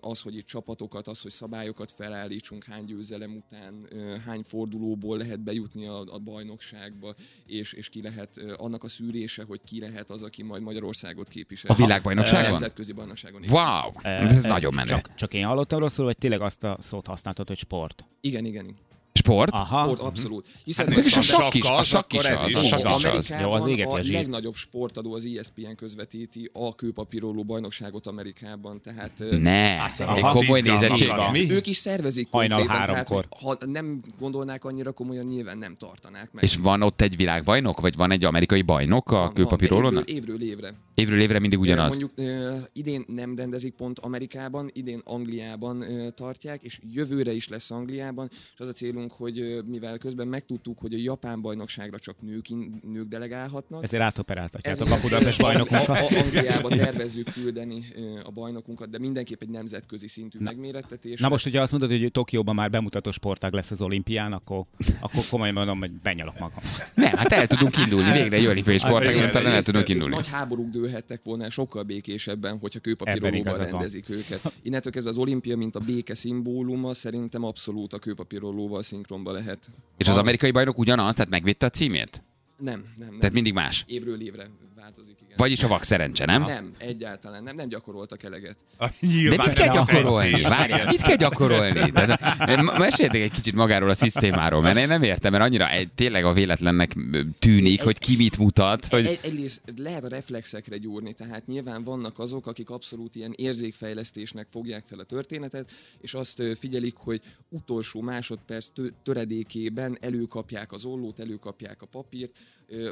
Az, 0.00 0.20
hogy 0.20 0.36
itt 0.36 0.46
csapatokat, 0.46 1.08
az, 1.08 1.20
hogy 1.20 1.30
szabályokat 1.30 1.92
felállítsunk, 1.92 2.64
hány 2.64 2.84
győzelem 2.84 3.36
után, 3.36 3.88
hány 4.26 4.42
fordulóból 4.42 5.18
lehet 5.18 5.40
bejutni 5.40 5.86
a, 5.86 6.00
a 6.00 6.18
bajnokságba, 6.18 7.14
és, 7.46 7.72
és 7.72 7.88
ki 7.88 8.02
lehet 8.02 8.40
annak 8.56 8.84
a 8.84 8.88
szűrése, 8.88 9.44
hogy 9.44 9.60
ki 9.64 9.80
lehet 9.80 10.10
az, 10.10 10.22
aki 10.22 10.42
majd 10.42 10.62
Magyarországot 10.62 11.28
képvisel. 11.28 11.70
A 11.70 11.74
világbajnokságon? 11.74 12.46
A 12.46 12.50
nemzetközi 12.50 12.92
bajnokságon. 12.92 13.42
Wow, 13.48 13.90
ez 14.02 14.44
eh, 14.44 14.50
nagyon 14.50 14.74
menő. 14.74 14.88
Csak, 14.88 15.14
csak 15.14 15.34
én 15.34 15.44
hallottam 15.44 15.78
rosszul, 15.78 16.04
vagy 16.04 16.18
tényleg 16.18 16.40
azt 16.40 16.64
a 16.64 16.76
szót 16.80 17.06
használtad, 17.06 17.46
hogy 17.48 17.58
sport? 17.58 18.04
Igen, 18.20 18.44
igen. 18.44 18.64
igen. 18.64 18.88
Sport? 19.30 19.50
Aha. 19.52 19.84
Sport, 19.84 20.00
abszolút. 20.00 20.46
Hiszen 20.64 20.86
Hát 20.86 20.94
Mégis 20.96 21.16
a 21.16 21.20
Sakk 21.20 21.54
is, 21.54 21.64
a 21.64 21.82
sakk 21.82 22.12
is 22.12 22.28
az, 22.28 22.48
is. 22.48 22.54
a 22.54 22.62
sakk 22.62 22.78
is 22.78 23.04
az. 23.04 23.24
Amerikában 23.34 23.40
Jó, 23.40 23.52
az 23.52 24.08
a 24.08 24.12
legnagyobb 24.12 24.54
sportadó 24.54 25.14
az 25.14 25.28
ESPN 25.38 25.74
közvetíti 25.76 26.50
a 26.52 26.74
kőpapíroló 26.74 27.44
bajnokságot 27.44 28.06
Amerikában, 28.06 28.80
tehát 28.80 29.24
Ne, 29.40 29.84
egy 29.84 30.20
komoly 30.20 30.60
nézettség 30.60 31.08
van. 31.08 31.34
ők 31.34 31.66
is 31.66 31.76
szervezik 31.76 32.28
Hajnal 32.30 32.58
konkrétan, 32.58 32.86
háromkor. 32.86 33.26
tehát 33.28 33.36
hogy 33.40 33.58
ha 33.60 33.66
nem 33.70 34.00
gondolnák 34.18 34.64
annyira 34.64 34.92
komolyan, 34.92 35.26
nyilván 35.26 35.58
nem 35.58 35.74
tartanák 35.74 36.32
meg. 36.32 36.44
És 36.44 36.56
van 36.56 36.82
ott 36.82 37.00
egy 37.00 37.16
világbajnok, 37.16 37.80
vagy 37.80 37.96
van 37.96 38.10
egy 38.10 38.24
amerikai 38.24 38.62
bajnok 38.62 39.10
a 39.10 39.32
kőpapírólónak? 39.34 40.10
Évről, 40.10 40.34
évről 40.40 40.48
évre. 40.50 40.74
Évről 40.94 41.20
évre 41.20 41.38
mindig 41.38 41.58
ugyanaz. 41.58 41.98
Mondjuk 41.98 42.30
idén 42.72 43.04
nem 43.06 43.36
rendezik 43.36 43.74
pont 43.74 43.98
Amerikában, 43.98 44.70
idén 44.72 45.00
Angliában 45.04 45.84
tartják, 46.14 46.62
és 46.62 46.80
jövőre 46.92 47.32
is 47.32 47.48
lesz 47.48 47.70
Angliában, 47.70 48.28
és 48.54 48.60
az 48.60 48.68
a 48.68 48.72
célunk, 48.72 49.12
hogy 49.20 49.60
mivel 49.66 49.98
közben 49.98 50.28
megtudtuk, 50.28 50.78
hogy 50.78 50.94
a 50.94 50.98
japán 50.98 51.40
bajnokságra 51.40 51.98
csak 51.98 52.16
nők, 52.20 52.46
nők 52.92 53.08
delegálhatnak, 53.08 53.82
Ezért 53.84 54.02
átoperáltatjátok 54.02 54.90
a 54.90 55.00
Budapest 55.02 55.40
a- 55.42 55.42
a- 55.42 55.46
bajnokunkat. 55.46 55.88
a- 55.88 56.18
Angliába 56.18 56.68
tervezzük 56.68 57.32
küldeni 57.32 57.84
a 58.24 58.30
bajnokunkat, 58.30 58.90
de 58.90 58.98
mindenképp 58.98 59.42
egy 59.42 59.48
nemzetközi 59.48 60.08
szintű 60.08 60.38
megmérettetés. 60.38 61.20
Na 61.20 61.28
most 61.28 61.46
ugye 61.46 61.60
azt 61.60 61.72
mondod, 61.72 61.90
hogy 61.90 62.10
Tokióban 62.12 62.54
már 62.54 62.70
bemutató 62.70 63.10
sportág 63.10 63.52
lesz 63.52 63.70
az 63.70 63.80
olimpián, 63.80 64.32
akkor, 64.32 64.64
akkor 65.00 65.22
komolyan 65.30 65.54
mondom, 65.54 65.78
hogy 65.78 65.90
benyalok 65.90 66.38
magam. 66.38 66.58
Nem, 66.94 67.12
hát 67.16 67.32
el 67.32 67.46
tudunk 67.46 67.78
indulni, 67.78 68.12
végre 68.12 68.36
egy 68.36 68.46
olimpiai 68.46 68.78
sportág, 68.78 69.14
igen, 69.14 69.28
utána 69.28 69.44
el 69.44 69.50
igen. 69.50 69.62
tudunk 69.62 69.88
indulni. 69.88 70.14
Nagy 70.14 70.28
háborúk 70.28 70.70
dőlhettek 70.70 71.22
volna 71.22 71.44
el 71.44 71.50
sokkal 71.50 71.82
békésebben, 71.82 72.58
hogyha 72.58 72.78
kőpapírolóval 72.80 73.38
igazad 73.38 73.60
van. 73.60 73.70
rendezik 73.70 74.08
őket. 74.08 74.52
Innentől 74.62 74.92
kezdve 74.92 75.10
az 75.10 75.18
olimpia, 75.18 75.56
mint 75.56 75.76
a 75.76 75.80
béke 75.80 76.14
szimbóluma, 76.14 76.94
szerintem 76.94 77.44
abszolút 77.44 77.92
a 77.92 77.98
kőpapírolóval 77.98 78.82
szinkronba 79.00 79.32
lehet. 79.32 79.68
És 79.96 80.08
az 80.08 80.16
amerikai 80.16 80.50
bajnok 80.50 80.78
ugyanaz, 80.78 81.14
tehát 81.14 81.30
megvédte 81.30 81.66
a 81.66 81.70
címét? 81.70 82.22
Nem, 82.56 82.84
nem, 82.96 83.08
nem. 83.08 83.18
Tehát 83.18 83.34
mindig 83.34 83.52
más. 83.52 83.84
Évről 83.86 84.20
évre 84.20 84.46
változik, 84.76 85.18
igen. 85.30 85.42
Vagyis 85.46 85.62
a 85.62 85.68
vak 85.68 85.82
szerencse, 85.82 86.24
nem? 86.24 86.42
Nem, 86.42 86.70
egyáltalán 86.78 87.42
nem, 87.42 87.56
nem 87.56 87.68
gyakoroltak 87.68 88.22
eleget. 88.22 88.56
De 88.78 88.92
Nyilván 89.00 89.46
mit 89.46 89.56
kell 89.56 89.68
a 89.68 89.72
gyakorolni? 89.72 90.42
Várjál, 90.42 90.86
mit 90.86 91.02
kell 91.02 91.16
gyakorolni? 91.16 91.90
Tehát, 91.92 92.56
m- 92.62 92.78
meséljetek 92.78 93.20
egy 93.20 93.30
kicsit 93.30 93.54
magáról 93.54 93.88
a 93.88 93.94
szisztémáról, 93.94 94.60
mert 94.60 94.76
én 94.76 94.88
nem 94.88 95.02
értem, 95.02 95.32
mert 95.32 95.44
annyira 95.44 95.70
egy, 95.70 95.88
tényleg 95.94 96.24
a 96.24 96.32
véletlennek 96.32 96.96
tűnik, 97.38 97.82
hogy 97.82 97.98
ki 97.98 98.16
mit 98.16 98.38
mutat. 98.38 98.86
Hogy... 98.86 99.06
Egy, 99.06 99.18
egyrészt 99.22 99.62
lehet 99.76 100.04
a 100.04 100.08
reflexekre 100.08 100.76
gyúrni, 100.76 101.12
tehát 101.12 101.46
nyilván 101.46 101.84
vannak 101.84 102.18
azok, 102.18 102.46
akik 102.46 102.70
abszolút 102.70 103.14
ilyen 103.14 103.32
érzékfejlesztésnek 103.36 104.46
fogják 104.50 104.84
fel 104.86 104.98
a 104.98 105.04
történetet, 105.04 105.70
és 106.00 106.14
azt 106.14 106.42
figyelik, 106.58 106.96
hogy 106.96 107.20
utolsó 107.48 108.00
másodperc 108.00 108.68
tö- 108.74 108.94
töredékében 109.02 109.96
előkapják 110.00 110.72
az 110.72 110.84
ollót, 110.84 111.18
előkapják 111.18 111.82
a 111.82 111.86
papírt, 111.86 112.38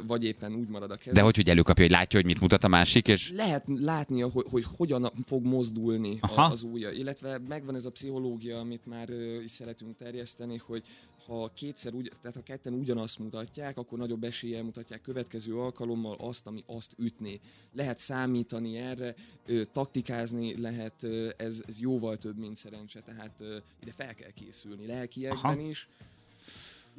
vagy 0.07 0.23
éppen 0.23 0.53
úgy 0.53 0.67
marad 0.67 0.91
a 0.91 0.95
kezük. 0.95 1.13
De 1.13 1.21
hogy, 1.21 1.35
hogy 1.35 1.49
előkapja, 1.49 1.83
hogy 1.83 1.93
látja, 1.93 2.19
hogy 2.19 2.28
mit 2.29 2.39
mutat 2.39 2.63
a 2.63 2.67
másik, 2.67 3.07
és 3.07 3.31
Lehet 3.31 3.63
látnia, 3.67 4.29
hogy, 4.29 4.45
hogy 4.49 4.65
hogyan 4.77 5.09
fog 5.25 5.45
mozdulni 5.45 6.17
Aha. 6.21 6.43
az 6.43 6.63
ujja, 6.63 6.91
illetve 6.91 7.39
megvan 7.47 7.75
ez 7.75 7.85
a 7.85 7.89
pszichológia, 7.91 8.59
amit 8.59 8.85
már 8.85 9.09
is 9.43 9.51
szeretünk 9.51 9.97
terjeszteni, 9.97 10.57
hogy 10.57 10.83
ha 11.29 11.49
kétszer 11.53 11.93
úgy, 11.93 12.11
tehát 12.21 12.35
ha 12.35 12.43
ketten 12.43 12.73
ugyanazt 12.73 13.19
mutatják, 13.19 13.77
akkor 13.77 13.97
nagyobb 13.97 14.23
eséllyel 14.23 14.63
mutatják 14.63 15.01
következő 15.01 15.57
alkalommal 15.57 16.15
azt, 16.19 16.47
ami 16.47 16.63
azt 16.67 16.93
ütné. 16.97 17.39
Lehet 17.73 17.97
számítani 17.97 18.77
erre, 18.77 19.15
ö, 19.45 19.63
taktikázni 19.63 20.61
lehet, 20.61 21.03
ö, 21.03 21.29
ez, 21.37 21.61
ez 21.67 21.79
jóval 21.79 22.17
több, 22.17 22.37
mint 22.37 22.55
szerencse, 22.55 22.99
tehát 22.99 23.35
ö, 23.39 23.57
ide 23.81 23.91
fel 23.91 24.15
kell 24.15 24.31
készülni, 24.31 24.85
lelkiekben 24.85 25.51
Aha. 25.51 25.61
is. 25.61 25.87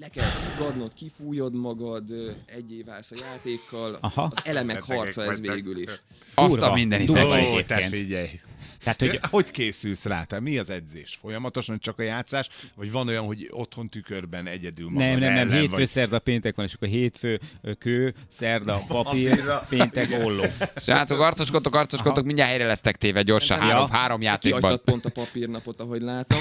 Le 0.01 0.09
kell 0.09 0.29
gadnod, 0.59 0.93
kifújod 0.95 1.55
magad, 1.55 2.11
egyé 2.47 2.83
válsz 2.83 3.11
a 3.11 3.15
játékkal, 3.21 3.99
Aha. 4.01 4.23
az 4.23 4.39
elemek 4.45 4.83
harca 4.83 5.25
ez 5.25 5.41
végül 5.41 5.79
is. 5.79 5.91
azt 6.35 6.61
a 6.61 6.73
mindenit. 6.73 7.11
Ó, 7.11 7.61
te 7.67 7.89
figyelj. 7.89 8.41
Tehát, 8.83 9.01
hogy 9.01 9.21
Hogy 9.31 9.51
készülsz 9.51 10.05
rá? 10.05 10.25
Te 10.25 10.41
mi 10.41 10.59
az 10.59 10.71
edzés? 10.71 11.19
Folyamatosan 11.21 11.79
csak 11.79 11.99
a 11.99 12.03
játszás? 12.03 12.49
Vagy 12.75 12.91
van 12.91 13.09
olyan, 13.09 13.25
hogy 13.25 13.49
otthon 13.51 13.89
tükörben 13.89 14.47
egyedül 14.47 14.91
magad 14.91 15.09
nem, 15.09 15.19
nem, 15.19 15.33
nem, 15.33 15.49
ellen 15.49 15.61
hétfő, 15.61 15.77
vagy? 15.77 15.87
szerda, 15.87 16.19
péntek 16.19 16.55
van, 16.57 16.65
és 16.67 16.75
akkor 16.75 16.89
hétfő, 16.89 17.41
kő, 17.79 18.15
szerda, 18.29 18.83
papír, 18.89 19.45
péntek, 19.69 20.25
olló. 20.25 20.45
Srácok, 20.77 21.21
arcoskodtok, 21.21 21.75
arcoskodtok, 21.75 22.25
mindjárt 22.25 22.51
helyre 22.51 22.67
lesztek 22.67 22.97
téve 22.97 23.23
gyorsan, 23.23 23.59
Ja. 23.59 23.65
három, 23.65 23.91
három 23.91 24.23
játékban. 24.23 24.61
Kihagytad 24.61 24.85
pont 24.85 25.05
a 25.05 25.11
papírnapot, 25.11 25.81
ahogy 25.81 26.03
látom. 26.03 26.39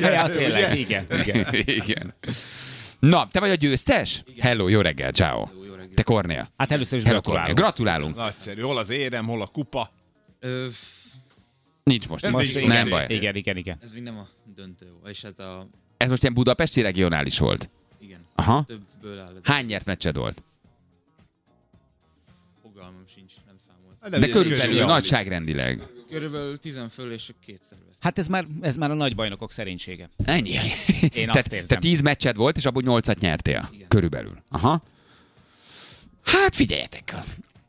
Ja, 0.00 0.30
tényleg, 0.30 0.78
igen, 0.78 1.06
igen. 1.10 1.54
Igen. 1.84 2.14
Na, 2.98 3.28
te 3.28 3.40
vagy 3.40 3.50
a 3.50 3.54
győztes? 3.54 4.22
Hello, 4.40 4.68
jó 4.68 4.80
reggel, 4.80 5.12
ciao. 5.12 5.48
Te 5.94 6.02
Kornél. 6.02 6.50
Hát 6.56 6.70
először 6.72 6.98
is 6.98 7.04
Hello, 7.04 7.20
Kornél. 7.20 7.42
gratulálunk. 7.54 7.58
Gratulálunk. 7.58 8.16
Nagyszerű. 8.16 8.60
Hol 8.60 8.78
az 8.78 8.90
érem, 8.90 9.26
hol 9.26 9.42
a 9.42 9.46
kupa? 9.46 9.90
Ö, 10.40 10.66
Nincs 11.82 12.08
most, 12.08 12.22
Most 12.30 12.34
most 12.34 12.56
igen. 12.56 12.68
nem 12.68 12.88
baj. 12.88 13.06
Igen, 13.08 13.34
igen, 13.36 13.56
igen. 13.56 13.78
ez 13.82 13.92
még 13.92 14.02
nem 14.02 14.18
a 14.18 14.26
döntő, 14.54 14.86
és 15.06 15.22
hát 15.22 15.38
a... 15.38 15.68
Ez 15.96 16.08
most 16.08 16.22
ilyen 16.22 16.34
budapesti 16.34 16.80
regionális 16.80 17.38
volt. 17.38 17.70
Igen. 18.00 18.20
Aha. 18.34 18.64
Többből 18.64 19.18
áll. 19.18 19.32
Hány 19.42 19.64
nyert 19.64 19.84
meccsed 19.86 20.16
volt? 20.16 20.42
Fogalmam 22.62 23.04
sincs, 23.14 23.32
nem 23.46 23.56
számolt. 23.66 23.96
De 24.00 24.08
körülbelül 24.28 24.56
körülbelül. 24.58 24.84
nagyságrendileg. 24.84 25.82
Körülbelül 26.10 26.58
tizen 26.58 26.88
föl, 26.88 27.12
és 27.12 27.32
kétszer 27.46 27.78
vesz. 27.86 27.96
Hát 28.00 28.18
ez 28.18 28.26
már, 28.28 28.46
ez 28.60 28.76
már 28.76 28.90
a 28.90 28.94
nagy 28.94 29.14
bajnokok 29.14 29.52
szerénysége. 29.52 30.10
Ennyi. 30.24 30.50
Én 31.14 31.28
Te, 31.30 31.38
azt 31.38 31.48
te 31.48 31.56
érzem. 31.56 31.80
tíz 31.80 32.00
meccset 32.00 32.36
volt, 32.36 32.56
és 32.56 32.64
abból 32.64 32.82
nyolcat 32.82 33.18
nyertél. 33.18 33.68
Igen. 33.72 33.88
Körülbelül. 33.88 34.42
Aha. 34.48 34.82
Hát 36.24 36.54
figyeljetek. 36.56 37.14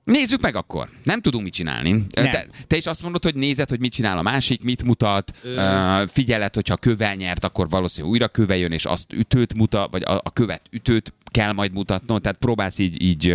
Nézzük 0.03 0.41
meg 0.41 0.55
akkor. 0.55 0.89
Nem 1.03 1.22
tudunk 1.22 1.43
mit 1.43 1.53
csinálni. 1.53 2.08
Te, 2.08 2.48
te 2.67 2.77
is 2.77 2.86
azt 2.86 3.01
mondod, 3.01 3.24
hogy 3.24 3.36
nézed, 3.36 3.69
hogy 3.69 3.79
mit 3.79 3.91
csinál 3.91 4.17
a 4.17 4.22
másik, 4.22 4.63
mit 4.63 4.84
mutat, 4.84 5.31
Ö- 5.43 5.58
uh, 5.58 6.08
figyeled, 6.10 6.53
hogyha 6.53 6.77
kövel 6.77 7.15
nyert, 7.15 7.43
akkor 7.43 7.69
valószínűleg 7.69 8.12
újra 8.12 8.27
köve 8.27 8.58
jön, 8.58 8.72
és 8.72 8.86
azt 8.86 9.13
ütőt 9.13 9.53
mutat, 9.53 9.91
vagy 9.91 10.03
a, 10.03 10.12
a 10.24 10.34
követ 10.34 10.62
ütőt 10.72 11.13
kell 11.29 11.51
majd 11.51 11.71
mutatnod, 11.71 12.21
tehát 12.21 12.38
próbálsz 12.38 12.77
így, 12.77 13.01
így 13.01 13.27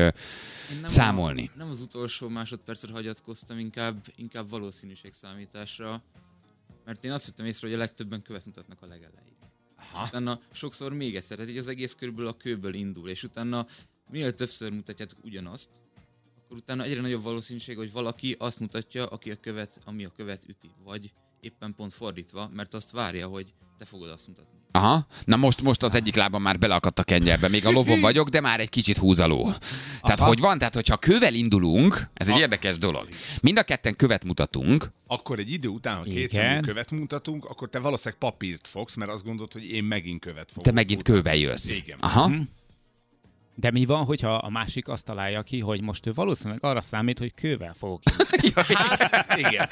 nem 0.80 0.88
Számolni. 0.88 1.50
A, 1.54 1.58
nem 1.58 1.68
az 1.68 1.80
utolsó 1.80 2.28
másodpercre 2.28 2.92
hagyatkoztam, 2.92 3.58
inkább, 3.58 4.04
inkább 4.16 4.48
valószínűségszámításra. 4.48 6.02
Mert 6.84 7.04
én 7.04 7.12
azt 7.12 7.26
vettem 7.26 7.46
észre, 7.46 7.66
hogy 7.66 7.76
a 7.76 7.78
legtöbben 7.78 8.22
követ 8.22 8.46
mutatnak 8.46 8.82
a 8.82 8.86
legelején. 8.86 9.36
Aha. 9.92 10.06
Utána 10.06 10.40
sokszor 10.52 10.92
még 10.92 11.16
egyszer, 11.16 11.36
tehát 11.36 11.52
így 11.52 11.58
az 11.58 11.68
egész 11.68 11.94
körülbelül 11.94 12.30
a 12.30 12.36
kőből 12.36 12.74
indul, 12.74 13.08
és 13.08 13.22
utána 13.22 13.66
minél 14.10 14.34
többször 14.34 14.72
mutatjátok 14.72 15.24
ugyanazt, 15.24 15.68
akkor 16.44 16.56
utána 16.56 16.82
egyre 16.82 17.00
nagyobb 17.00 17.22
valószínűség, 17.22 17.76
hogy 17.76 17.92
valaki 17.92 18.36
azt 18.38 18.60
mutatja, 18.60 19.06
aki 19.06 19.30
a 19.30 19.40
követ, 19.40 19.80
ami 19.84 20.04
a 20.04 20.12
követ 20.16 20.44
üti. 20.48 20.70
Vagy 20.84 21.12
éppen 21.44 21.74
pont 21.76 21.92
fordítva, 21.94 22.50
mert 22.54 22.74
azt 22.74 22.90
várja, 22.90 23.26
hogy 23.26 23.46
te 23.78 23.84
fogod 23.84 24.10
azt 24.10 24.26
mutatni. 24.26 24.58
Aha, 24.70 25.06
na 25.24 25.36
most, 25.36 25.62
most 25.62 25.82
az 25.82 25.94
egyik 25.94 26.14
lábam 26.14 26.42
már 26.42 26.58
beleakadt 26.58 26.98
a 26.98 27.02
kenyerbe, 27.02 27.48
még 27.48 27.66
a 27.66 27.70
lovon 27.70 28.00
vagyok, 28.00 28.28
de 28.28 28.40
már 28.40 28.60
egy 28.60 28.68
kicsit 28.68 28.96
húz 28.96 29.20
alól. 29.20 29.56
Tehát 30.02 30.18
hogy 30.18 30.38
van, 30.40 30.58
tehát 30.58 30.74
hogyha 30.74 30.96
kővel 30.96 31.34
indulunk, 31.34 32.08
ez 32.14 32.28
egy 32.28 32.38
érdekes 32.38 32.78
dolog. 32.78 33.08
Mind 33.40 33.58
a 33.58 33.62
ketten 33.62 33.96
követ 33.96 34.24
mutatunk, 34.24 34.90
Akkor 35.06 35.38
egy 35.38 35.50
idő 35.52 35.68
után, 35.68 35.96
ha 35.96 36.04
Igen. 36.06 36.16
kétszemű 36.16 36.60
követ 36.60 36.90
mutatunk, 36.90 37.44
akkor 37.44 37.68
te 37.68 37.78
valószínűleg 37.78 38.18
papírt 38.18 38.66
fogsz, 38.66 38.94
mert 38.94 39.10
azt 39.10 39.24
gondolod, 39.24 39.52
hogy 39.52 39.64
én 39.64 39.84
megint 39.84 40.20
követ 40.20 40.48
fogok 40.48 40.64
te 40.64 40.72
megint 40.72 40.96
mutatni. 41.08 41.20
kővel 41.22 41.36
jössz. 41.36 41.76
Igen. 41.78 41.98
Aha. 42.00 42.30
De 43.56 43.70
mi 43.70 43.84
van, 43.84 44.04
hogyha 44.04 44.34
a 44.34 44.48
másik 44.48 44.88
azt 44.88 45.04
találja 45.04 45.42
ki, 45.42 45.60
hogy 45.60 45.80
most 45.80 46.06
ő 46.06 46.12
valószínűleg 46.12 46.64
arra 46.64 46.80
számít, 46.80 47.18
hogy 47.18 47.34
kővel 47.34 47.74
fogok 47.74 48.02
indulni. 48.42 48.74
Igen. 49.48 49.68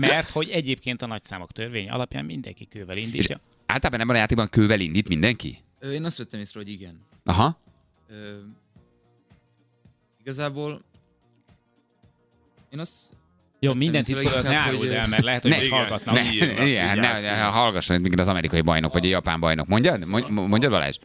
Mert 0.00 0.30
hogy 0.30 0.48
egyébként 0.50 1.02
a 1.02 1.06
nagyszámok 1.06 1.52
törvény 1.52 1.88
alapján 1.90 2.24
mindenki 2.24 2.66
kővel 2.66 2.96
indítja. 2.96 3.38
Általában 3.66 4.00
ebben 4.00 4.16
a 4.16 4.18
játékban 4.18 4.48
kővel 4.48 4.80
indít 4.80 5.08
mindenki? 5.08 5.58
Ö, 5.78 5.90
Én 5.92 6.04
azt 6.04 6.18
vettem 6.18 6.40
észre, 6.40 6.60
hogy 6.60 6.68
igen. 6.70 7.00
Aha. 7.24 7.58
Ö, 8.08 8.38
igazából 10.20 10.82
én 12.70 12.78
azt 12.78 13.12
Jó, 13.60 13.74
minden 13.74 14.02
titkodat 14.02 14.42
ne 14.42 14.56
áruld 14.56 14.78
hogy, 14.78 14.88
el, 14.88 15.06
mert 15.08 15.22
lehet, 15.22 15.42
hogy 15.42 15.50
Ne- 15.50 15.56
most 15.56 15.68
igen, 15.68 15.78
hallgatnak. 15.78 16.14
Ne, 16.14 16.22
nyilván, 16.30 16.66
igen, 16.66 16.98
ne, 16.98 17.20
ne, 17.20 17.40
hallgasson, 17.40 18.00
mint 18.00 18.20
az 18.20 18.28
amerikai 18.28 18.60
bajnok, 18.60 18.92
vagy 18.92 19.04
a 19.06 19.08
japán 19.08 19.40
bajnok. 19.40 19.66
Mondjad? 19.66 20.06
Mondj- 20.08 20.30
Mondjad, 20.30 20.70
Balázs? 20.70 20.96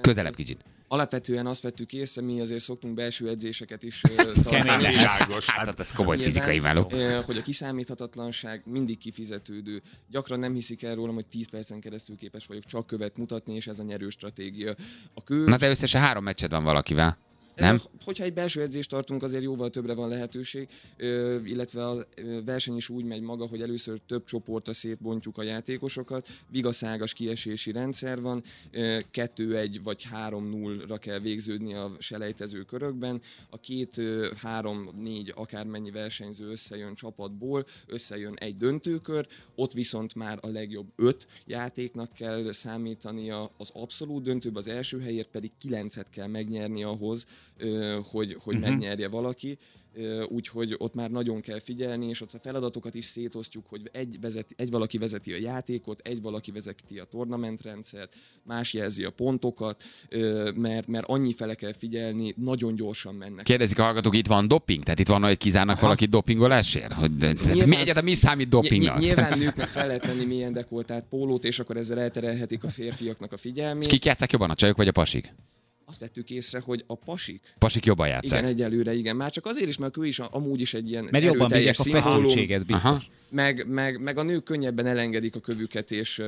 Közelebb 0.00 0.34
kicsit. 0.34 0.64
alapvetően 0.88 1.46
azt 1.46 1.62
vettük 1.62 1.92
észre, 1.92 2.22
mi 2.22 2.40
azért 2.40 2.60
szoktunk 2.62 2.94
belső 2.94 3.28
edzéseket 3.28 3.82
is 3.82 4.00
tartani. 4.42 4.86
Világos. 4.86 5.46
Hát, 5.50 5.66
hát 5.66 5.80
ez 5.80 5.92
komoly 5.92 6.18
fizikai 6.18 6.60
ö, 6.90 7.20
hogy 7.26 7.36
a 7.36 7.42
kiszámíthatatlanság 7.42 8.62
mindig 8.64 8.98
kifizetődő. 8.98 9.82
Gyakran 10.10 10.38
nem 10.38 10.54
hiszik 10.54 10.82
el 10.82 10.94
rólam, 10.94 11.14
hogy 11.14 11.26
10 11.26 11.50
percen 11.50 11.80
keresztül 11.80 12.16
képes 12.16 12.46
vagyok 12.46 12.64
csak 12.64 12.86
követ 12.86 13.18
mutatni, 13.18 13.54
és 13.54 13.66
ez 13.66 13.78
a 13.78 13.82
nyerő 13.82 14.08
stratégia. 14.08 14.74
A 15.14 15.22
kő, 15.22 15.44
Na 15.44 15.56
de 15.56 15.68
összesen 15.68 16.00
három 16.00 16.24
meccsed 16.24 16.50
van 16.50 16.64
valakivel. 16.64 17.18
Nem? 17.56 17.74
Ö, 17.74 17.78
Hogyha 18.04 18.24
egy 18.24 18.32
belső 18.32 18.62
edzést 18.62 18.88
tartunk, 18.88 19.22
azért 19.22 19.42
jóval 19.42 19.70
többre 19.70 19.94
van 19.94 20.08
lehetőség, 20.08 20.68
ö, 20.96 21.38
illetve 21.44 21.86
a 21.88 22.06
verseny 22.44 22.76
is 22.76 22.88
úgy 22.88 23.04
megy 23.04 23.20
maga, 23.20 23.46
hogy 23.46 23.62
először 23.62 24.00
több 24.06 24.24
csoportra 24.24 24.72
szétbontjuk 24.72 25.38
a 25.38 25.42
játékosokat, 25.42 26.28
vigaszágas 26.48 27.12
kiesési 27.12 27.72
rendszer 27.72 28.20
van, 28.20 28.42
ö, 28.70 28.98
2-1 29.10 29.80
vagy 29.82 30.06
3-0-ra 30.12 30.96
kell 31.00 31.18
végződni 31.18 31.74
a 31.74 31.90
selejtező 31.98 32.62
körökben, 32.62 33.20
a 33.50 33.58
két, 33.58 33.98
ö, 33.98 34.30
három, 34.36 34.88
négy 35.02 35.32
akármennyi 35.36 35.90
versenyző 35.90 36.50
összejön 36.50 36.94
csapatból, 36.94 37.66
összejön 37.86 38.34
egy 38.34 38.54
döntőkör, 38.54 39.26
ott 39.54 39.72
viszont 39.72 40.14
már 40.14 40.38
a 40.40 40.48
legjobb 40.48 40.88
öt 40.96 41.26
játéknak 41.46 42.12
kell 42.12 42.52
számítania 42.52 43.50
az 43.56 43.70
abszolút 43.72 44.22
döntőbe, 44.22 44.58
az 44.58 44.68
első 44.68 45.00
helyért 45.00 45.28
pedig 45.28 45.50
kilencet 45.58 46.10
kell 46.10 46.26
megnyerni 46.26 46.82
ahhoz, 46.82 47.26
hogy, 48.10 48.36
hogy 48.42 48.54
uh-huh. 48.54 48.70
megnyerje 48.70 49.08
valaki. 49.08 49.58
Úgyhogy 50.28 50.74
ott 50.78 50.94
már 50.94 51.10
nagyon 51.10 51.40
kell 51.40 51.60
figyelni, 51.60 52.06
és 52.06 52.20
ott 52.20 52.32
a 52.32 52.38
feladatokat 52.38 52.94
is 52.94 53.04
szétosztjuk, 53.04 53.66
hogy 53.68 53.88
egy, 53.92 54.20
vezeti, 54.20 54.54
egy 54.56 54.70
valaki 54.70 54.98
vezeti 54.98 55.32
a 55.32 55.36
játékot, 55.36 56.00
egy 56.04 56.22
valaki 56.22 56.50
vezeti 56.50 56.98
a 56.98 57.04
tornamentrendszert, 57.04 58.14
más 58.42 58.72
jelzi 58.72 59.04
a 59.04 59.10
pontokat, 59.10 59.82
mert, 60.54 60.86
mert 60.86 61.06
annyi 61.08 61.32
fele 61.32 61.54
kell 61.54 61.72
figyelni, 61.72 62.34
nagyon 62.36 62.74
gyorsan 62.74 63.14
mennek. 63.14 63.44
Kérdezik 63.44 63.78
a 63.78 63.82
hallgatók, 63.82 64.16
itt 64.16 64.26
van 64.26 64.48
doping? 64.48 64.82
Tehát 64.82 64.98
itt 64.98 65.08
van, 65.08 65.22
hogy 65.22 65.36
kizárnak 65.36 65.80
valaki 65.80 66.06
dopingolásért? 66.06 66.92
Hogy, 66.92 67.10
Nyilván- 67.16 67.68
mi 67.68 67.76
egyáltalán 67.76 68.04
mi 68.04 68.14
számít 68.14 68.48
dopingnak? 68.48 68.96
Ny- 68.96 69.02
nyilván 69.02 69.38
nőknek 69.38 69.66
fel 69.66 69.86
lehet 69.86 70.06
venni 70.06 70.24
milyen 70.24 70.52
dekoltált 70.52 71.04
pólót, 71.08 71.44
és 71.44 71.58
akkor 71.58 71.76
ezzel 71.76 72.00
elterelhetik 72.00 72.64
a 72.64 72.68
férfiaknak 72.68 73.32
a 73.32 73.36
figyelmét. 73.36 73.82
És 73.82 73.88
kik 73.88 74.04
játszák 74.04 74.32
jobban, 74.32 74.50
a 74.50 74.54
csajok 74.54 74.76
vagy 74.76 74.88
a 74.88 74.92
pasik? 74.92 75.32
Azt 75.90 76.00
vettük 76.00 76.30
észre, 76.30 76.60
hogy 76.64 76.84
a 76.86 76.94
pasik, 76.94 77.54
Pasik 77.58 77.84
jobban 77.86 78.08
játszák. 78.08 78.38
igen, 78.38 78.50
egyelőre 78.50 78.94
igen. 78.94 79.16
Már 79.16 79.30
csak 79.30 79.46
azért 79.46 79.68
is, 79.68 79.78
mert 79.78 79.96
ő 79.96 80.06
is 80.06 80.18
a- 80.18 80.28
amúgy 80.32 80.60
is 80.60 80.74
egy 80.74 80.88
ilyen 80.90 81.08
Mert 81.10 81.24
jobban 81.24 81.48
bírják 81.48 81.78
a 81.78 81.82
feszültséget, 81.82 82.66
biztos. 82.66 82.84
Aha. 82.90 83.02
meg, 83.30 83.66
meg, 83.68 84.00
meg 84.00 84.18
a 84.18 84.22
nők 84.22 84.44
könnyebben 84.44 84.86
elengedik 84.86 85.34
a 85.36 85.40
kövüket, 85.40 85.90
és 85.90 86.22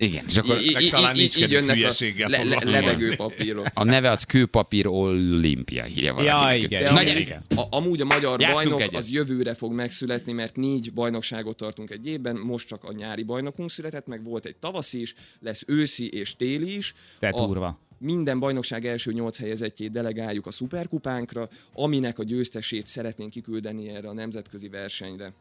Igen, 0.00 0.24
és 0.28 0.36
akkor 0.36 0.54
meg 0.72 0.82
í- 0.82 0.90
talán 0.90 1.16
így 1.16 1.32
kedvük 1.34 1.50
jönnek 1.50 1.76
a 1.84 2.28
le, 2.28 2.44
le, 2.44 2.70
lebegő 2.70 3.14
papírok. 3.16 3.66
a 3.74 3.84
neve 3.84 4.10
az 4.10 4.22
kőpapír 4.24 4.86
olimpia, 4.86 5.84
hívja 5.84 6.14
valaki. 6.14 6.60
Ja, 6.60 6.64
igen, 6.64 6.92
Na, 6.92 7.02
igen, 7.02 7.04
gyere. 7.04 7.20
igen. 7.20 7.42
A, 7.56 7.76
amúgy 7.76 8.00
a 8.00 8.04
magyar 8.04 8.40
Játszunk 8.40 8.62
bajnok 8.62 8.80
egyet. 8.80 8.94
az 9.00 9.08
jövőre 9.10 9.54
fog 9.54 9.72
megszületni, 9.72 10.32
mert 10.32 10.56
négy 10.56 10.92
bajnokságot 10.92 11.56
tartunk 11.56 11.90
egy 11.90 12.06
évben, 12.06 12.36
most 12.36 12.66
csak 12.68 12.84
a 12.84 12.92
nyári 12.92 13.22
bajnokunk 13.22 13.70
született, 13.70 14.06
meg 14.06 14.24
volt 14.24 14.44
egy 14.46 14.56
tavaszi 14.56 15.00
is, 15.00 15.14
lesz 15.40 15.62
őszi 15.66 16.08
és 16.08 16.36
téli 16.36 16.76
is. 16.76 16.94
De 17.18 17.28
A- 17.28 17.46
durva. 17.46 17.78
minden 17.98 18.38
bajnokság 18.38 18.86
első 18.86 19.12
nyolc 19.12 19.38
helyezettjét 19.38 19.90
delegáljuk 19.92 20.46
a 20.46 20.50
szuperkupánkra, 20.50 21.48
aminek 21.72 22.18
a 22.18 22.24
győztesét 22.24 22.86
szeretnénk 22.86 23.30
kiküldeni 23.30 23.88
erre 23.88 24.08
a 24.08 24.12
nemzetközi 24.12 24.68
versenyre. 24.68 25.32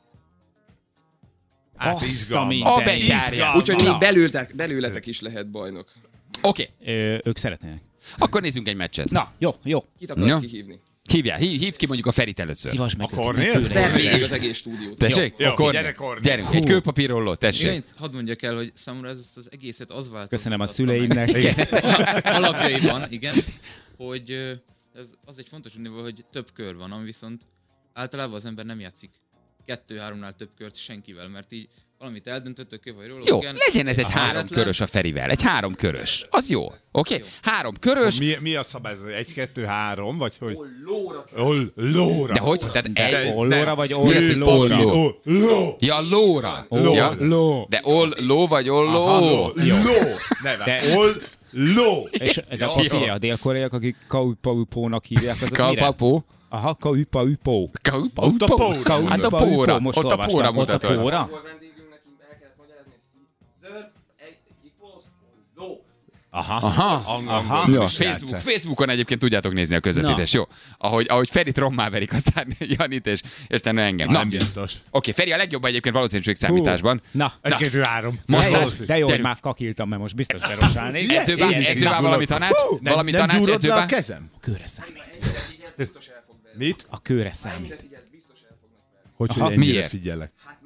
Hát 1.78 1.94
Azt 1.96 2.04
a 2.04 2.06
izgalmas. 2.06 2.56
A. 2.64 2.92
Izgalmas. 2.94 3.56
Úgyhogy 3.58 3.84
még 3.84 3.98
belőletek, 3.98 4.56
belőletek 4.56 5.06
is 5.06 5.22
lehet 5.22 5.50
bajnok. 5.52 5.92
Oké, 6.42 6.70
Ö, 6.86 7.18
ők 7.24 7.38
szeretnének. 7.38 7.82
akkor 8.18 8.42
nézzünk 8.42 8.68
egy 8.68 8.76
meccset. 8.76 9.10
Na, 9.10 9.32
jó, 9.38 9.52
jó. 9.64 9.86
Kit 10.00 10.12
akarsz 10.12 10.28
Ja. 10.28 10.40
kihívni? 10.40 10.80
Hívjál, 11.10 11.38
hív, 11.38 11.60
hívd 11.60 11.76
ki 11.76 11.86
mondjuk 11.86 12.08
a 12.08 12.12
Ferit 12.12 12.40
először. 12.40 12.72
Szívas 12.72 12.96
meg 12.96 13.08
A 13.12 13.16
Kornél? 13.16 13.54
meg 13.54 13.62
kőre 13.62 13.74
Ver 13.74 13.90
jöjjenek. 13.90 14.02
végig 14.02 14.24
az 14.24 14.32
egész 14.32 14.58
stúdiót. 14.58 14.98
Tessék? 14.98 15.34
Jó, 15.38 15.48
jó, 15.48 15.54
Kornél. 15.54 15.82
gyere, 15.82 15.94
Kornél. 15.94 16.22
Gyerünk, 16.22 16.54
egy 16.54 16.66
kőpapírrolló, 16.66 17.36
tessék. 17.36 17.70
annyit 17.70 17.94
hadd 17.98 18.14
mondjak 18.14 18.42
el, 18.42 18.56
hogy 18.56 18.72
számomra 18.74 19.10
ez 19.10 19.32
az 19.36 19.48
egészet 19.52 19.92
az 19.92 20.10
változott. 20.10 20.30
Köszönöm 20.30 20.60
a 20.60 20.68
szüleimnek. 20.68 21.30
Alapjaiban, 22.24 23.06
igen, 23.12 23.36
hogy 23.98 24.32
ez 24.94 25.10
az 25.26 25.38
egy 25.40 25.48
fontos 25.50 25.72
hogy 26.02 26.26
több 26.32 26.48
kör 26.54 26.76
van, 26.76 26.92
ami 26.92 27.04
viszont 27.06 27.42
általában 27.94 28.36
az 28.36 28.46
ember 28.46 28.66
nem 28.66 28.80
játszik 28.80 29.10
kettő-háromnál 29.68 30.34
több 30.34 30.50
kört 30.58 30.76
senkivel, 30.76 31.28
mert 31.28 31.52
így 31.52 31.68
valamit 32.00 32.28
eldöntöttök, 32.28 32.82
vagy 32.98 33.08
róla. 33.08 33.24
Jó, 33.26 33.38
igen, 33.38 33.56
legyen 33.68 33.88
ez 33.88 33.98
egy 33.98 34.04
Aha. 34.06 34.14
három 34.20 34.34
Véletlen. 34.34 34.60
körös 34.60 34.80
a 34.82 34.88
Ferivel. 34.88 35.30
Egy 35.30 35.42
három 35.44 35.76
körös. 35.76 36.26
Az 36.30 36.50
jó. 36.50 36.72
Oké? 36.92 37.18
Jó. 37.18 37.26
Három 37.42 37.74
körös, 37.80 38.20
Mi, 38.20 38.38
mi 38.40 38.56
a 38.56 38.64
szabály? 38.64 38.96
Egy, 39.18 39.34
kettő, 39.34 39.64
három, 39.64 40.18
vagy 40.18 40.34
hogy? 40.40 40.58
Lóra 40.86 41.26
Ol, 41.36 41.72
lóra. 41.76 42.34
de 42.34 42.40
hogy? 42.40 42.60
Tehát 42.60 42.92
De 42.94 43.20
egy... 43.20 43.32
ollóra 43.36 43.76
vagy 43.76 43.90
Mi 43.90 43.96
az, 44.16 44.28
hogy 44.28 44.42
ollóra? 44.42 44.78
olló? 44.78 45.06
Ó, 45.06 45.12
ló. 45.24 45.76
Ja, 45.80 46.02
lóra. 46.10 46.66
Ló. 46.70 46.94
Ja. 46.94 47.16
Ló. 47.20 47.66
De 47.70 47.80
ol, 47.84 48.14
ló 48.18 48.48
vagy 48.48 48.70
olló? 48.70 48.92
Ló. 49.20 49.52
Ló. 49.56 49.94
De- 50.66 50.82
Ol, 50.96 51.10
ló. 51.52 52.08
És 52.12 52.42
de 52.58 52.68
figyelj, 52.78 53.10
a 53.10 53.18
dél-koreaiak, 53.18 53.74
akik 53.74 53.96
kaupaupónak 54.08 55.06
hívják, 55.06 55.42
azok 55.42 55.58
mire? 55.70 55.82
Aha, 56.50 56.76
kaupaupó. 56.76 57.72
Kaupó. 57.82 58.24
Ott 58.24 58.42
a 58.42 58.46
póra. 58.46 59.10
Hát 59.10 59.24
a 59.24 59.30
póra. 59.30 59.80
Most 59.80 59.98
Ott 59.98 60.12
a 60.12 60.26
póra 60.26 60.52
Ott 60.52 60.70
a 60.70 60.78
póra? 60.78 61.30
Aha. 66.30 66.56
Aha. 66.56 67.02
Aha. 67.26 67.70
Jó, 67.72 67.86
Facebook. 67.88 68.40
Facebookon 68.42 68.90
egyébként 68.90 69.20
tudjátok 69.20 69.54
nézni 69.54 69.76
a 69.76 69.80
közvetítés, 69.80 70.34
jó? 70.34 70.44
Ahogy, 70.78 71.06
ahogy 71.10 71.30
Ferit 71.30 71.58
rommá 71.58 71.90
verik, 71.90 72.14
aztán 72.14 72.48
Janit 72.78 73.08
és, 73.08 73.22
és 73.48 73.60
te 73.60 73.70
engem. 73.70 74.08
Na, 74.08 74.18
Nem 74.18 74.28
oké, 74.28 74.38
biztos. 74.38 74.74
Feri 75.14 75.32
a 75.32 75.38
legjobb 75.38 75.66
egyébként 75.66 75.96
valószínűség 75.96 76.36
számításban. 76.36 77.02
Na, 77.12 77.34
Egy, 77.42 77.80
három. 77.84 78.20
Masszázs. 78.26 78.74
De 78.74 78.98
jó, 78.98 79.10
hogy 79.10 79.22
már 79.22 79.40
kakiltam, 79.40 79.90
mert 79.90 80.02
most 80.02 80.16
biztos 80.16 80.42
edzővá 81.66 81.90
izgulok. 81.90 82.02
valami 82.02 82.26
tanács? 82.26 82.50
Nem- 82.80 82.94
Valami 82.94 83.12
nem 83.12 83.28
tanács 83.28 83.46
le 83.46 83.54
edzővá? 83.54 83.84
a 83.84 83.86
kezem? 83.86 84.30
Kőre 84.40 84.68
számít. 84.68 84.96
Biztos 85.78 86.08
el 86.08 86.24
fog 86.26 86.27
verni. 86.27 86.27
Mit? 86.58 86.86
A 86.90 87.02
kőre 87.02 87.34
számít. 87.34 87.70
Verni. 87.70 87.90
Hogy, 89.14 89.30
Aha, 89.30 89.44
hogy 89.44 89.54
ennyire 89.54 89.72
miért? 89.72 89.90
figyelek? 89.90 90.32
Hát 90.46 90.57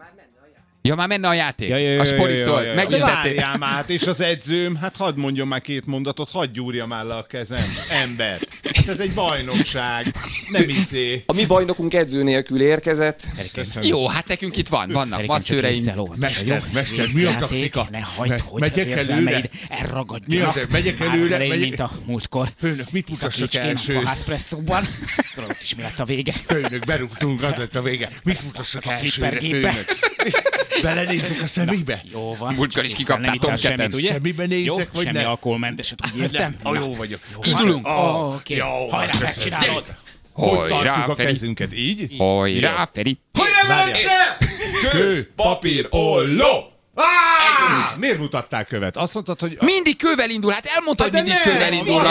Ja, 0.83 0.95
már 0.95 1.07
menne 1.07 1.27
a 1.27 1.33
játék. 1.33 1.69
Ja, 1.69 1.77
ja, 1.77 1.91
ja, 1.91 1.99
a 2.01 2.05
spori 2.05 2.37
ja, 2.37 2.43
szólt. 2.43 2.63
ja, 2.63 2.67
ja. 2.69 2.73
Megint 2.73 3.01
várjál 3.01 3.57
már, 3.57 3.69
hát 3.73 3.89
és 3.89 4.07
az 4.07 4.21
edzőm, 4.21 4.75
hát 4.75 4.95
hadd 4.97 5.17
mondjon 5.17 5.47
már 5.47 5.61
két 5.61 5.85
mondatot, 5.85 6.29
hadd 6.29 6.47
gyúrja 6.53 6.85
már 6.85 7.05
le 7.05 7.15
a 7.15 7.23
kezem, 7.23 7.65
ember. 7.89 8.39
Hát 8.75 8.87
ez 8.87 8.99
egy 8.99 9.13
bajnokság, 9.13 10.15
nem 10.49 10.69
izé. 10.69 11.23
A 11.25 11.33
mi 11.33 11.45
bajnokunk 11.45 11.93
edző 11.93 12.23
nélkül 12.23 12.61
érkezett. 12.61 13.27
Köszönöm. 13.53 13.87
Jó, 13.89 14.07
hát 14.07 14.27
nekünk 14.27 14.57
itt 14.57 14.67
van, 14.67 14.89
vannak 14.91 15.25
masszőreink. 15.25 15.85
Mester, 16.17 16.45
jó? 16.47 16.57
mester, 16.73 17.07
mi 17.13 17.23
a 17.23 17.35
taktika? 17.35 17.87
Ne 17.91 17.99
hagyd, 18.15 18.29
Me- 18.29 18.41
hogy 18.41 18.61
megyek 18.61 18.85
az 18.85 18.85
érzelmeid 18.99 19.49
Mi 19.51 19.59
elragadjanak. 19.69 20.55
az, 20.55 20.61
megyek 20.71 20.99
előre, 20.99 21.37
megyek- 21.37 21.59
mint 21.59 21.79
a 21.79 21.91
múltkor. 22.05 22.49
Főnök, 22.57 22.91
mit 22.91 23.09
mutassak 23.09 23.53
első? 23.55 23.93
fahászpresszóban. 23.93 24.87
Tudod, 25.35 25.55
is 25.61 25.75
mi 25.75 25.81
lett 25.81 25.99
a 25.99 26.05
vége. 26.05 26.31
Főnök, 26.31 26.85
berúgtunk, 26.85 27.43
az 27.43 27.53
lett 27.57 27.75
a 27.75 27.81
vége. 27.81 28.09
Mit 28.23 28.43
mutassak 28.43 28.85
A 28.85 28.91
elsőre, 28.91 29.39
főnök? 29.39 30.10
Belenézek 30.83 31.41
a 31.41 31.47
szemébe? 31.47 32.01
Jó 32.11 32.35
van. 32.39 32.53
Múltkor 32.53 32.83
is 32.83 32.93
kikaptál 32.93 33.57
semmit, 33.57 33.93
ugye? 33.93 34.11
Semmibe 34.11 34.45
nézek, 34.45 34.65
jó, 34.65 34.75
vagy 34.75 35.03
semmi 35.03 35.17
ne? 35.17 35.25
alkoholmenteset, 35.25 35.99
úgy 36.13 36.21
értem? 36.21 36.55
Nem, 36.63 36.73
ah, 36.73 36.79
jó 36.79 36.95
vagyok. 36.95 37.19
Indulunk. 37.43 37.87
Ó, 37.87 38.33
Oké, 38.33 38.55
Jó, 38.55 38.87
hajrá, 38.89 39.11
köszönöm. 39.11 39.25
megcsinálod. 39.25 39.85
Hogy 40.31 40.71
Hajrá, 40.71 41.05
a 41.05 41.15
kezünket? 41.15 41.73
Így? 41.73 42.15
Hajrá, 42.17 42.89
Feri. 42.93 43.19
Kő, 44.91 45.31
papír, 45.35 45.87
olló! 45.89 46.73
Ah! 46.93 47.40
Miért 47.97 48.19
mutatták 48.19 48.67
követ? 48.67 48.97
Azt 48.97 49.13
mondtad, 49.13 49.39
hogy... 49.39 49.57
A... 49.59 49.63
Mindig 49.63 49.97
kővel 49.97 50.29
indul, 50.29 50.51
hát 50.51 50.65
elmondta, 50.65 51.03
hát 51.03 51.13
hogy 51.13 51.23
mindig 51.23 51.41
nem, 51.45 51.53
kővel 51.53 51.73
indul. 51.73 52.01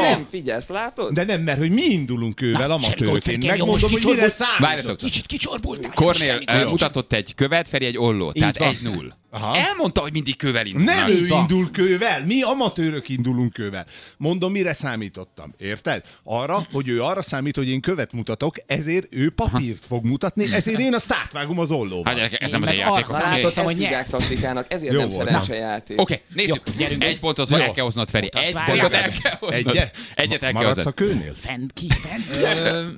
Nem, 0.00 0.26
figyelsz, 0.30 0.68
látod? 0.68 1.12
De 1.12 1.24
nem, 1.24 1.40
mert 1.40 1.58
hogy 1.58 1.70
mi 1.70 1.82
indulunk 1.82 2.34
kővel, 2.34 2.70
amatőrként. 2.70 3.46
Megmondom, 3.46 3.90
hogy 3.90 4.04
mire 4.04 4.28
számított. 4.28 5.02
Kicsit 5.02 5.26
kicsorbultál. 5.26 5.92
Kornél 5.94 6.40
mutatott 6.68 7.12
egy 7.12 7.34
követ, 7.34 7.68
Feri 7.68 7.86
egy 7.86 7.98
ollót, 7.98 8.34
tehát 8.34 8.56
1-0. 8.58 9.12
Aha. 9.32 9.56
Elmondta, 9.56 10.00
hogy 10.00 10.12
mindig 10.12 10.36
kővel 10.36 10.66
indul. 10.66 10.82
Nem 10.82 11.08
ő 11.08 11.26
indul 11.26 11.70
kővel, 11.70 12.24
mi 12.24 12.42
amatőrök 12.42 13.08
indulunk 13.08 13.52
kővel. 13.52 13.86
Mondom, 14.16 14.52
mire 14.52 14.72
számítottam. 14.72 15.54
Érted? 15.58 16.02
Arra, 16.24 16.66
hogy 16.72 16.88
ő 16.88 17.02
arra 17.02 17.22
számít, 17.22 17.56
hogy 17.56 17.68
én 17.68 17.80
követ 17.80 18.12
mutatok, 18.12 18.54
ezért 18.66 19.06
ő 19.10 19.30
papírt 19.30 19.84
fog 19.84 20.04
mutatni, 20.04 20.52
ezért 20.52 20.78
én 20.78 20.94
azt 20.94 21.12
átvágom 21.12 21.58
az 21.58 21.68
Hát 21.68 21.78
ollóval. 21.78 22.14
gyerekek, 22.14 22.42
ez 22.42 22.46
Én 22.48 22.52
nem 22.52 22.62
az 22.62 22.70
én 22.70 22.78
játékom. 22.78 23.14
Oké, 23.14 23.22
Látod, 23.24 23.52
hogy 23.58 23.76
hívják 23.76 24.08
taktikának, 24.08 24.72
ezért 24.72 24.92
Jó 24.92 24.98
nem 24.98 25.08
volt. 25.08 25.26
szerencsejáték. 25.26 26.00
okay, 26.00 26.20
nézzük. 26.34 26.62
Jó, 26.66 26.72
gyerünk. 26.78 27.04
Egy 27.04 27.18
pontot 27.18 27.48
Jó. 27.48 27.56
el 27.56 27.70
kell 27.72 27.84
hoznod, 27.84 28.10
Feri. 28.10 28.28
Egy 28.32 28.52
pontot 28.66 28.92
el 28.92 29.12
kell 29.22 29.36
hoznod. 29.38 29.66
Egyet? 29.66 29.96
Egyet 30.14 30.42
el 30.42 30.52
kell 30.52 30.62
Maradsz 30.62 30.70
a 30.78 30.82
hoznod. 30.82 30.94
kőnél? 30.94 31.34
Fent 31.34 31.72
ki, 31.72 31.88
fent. 31.88 32.90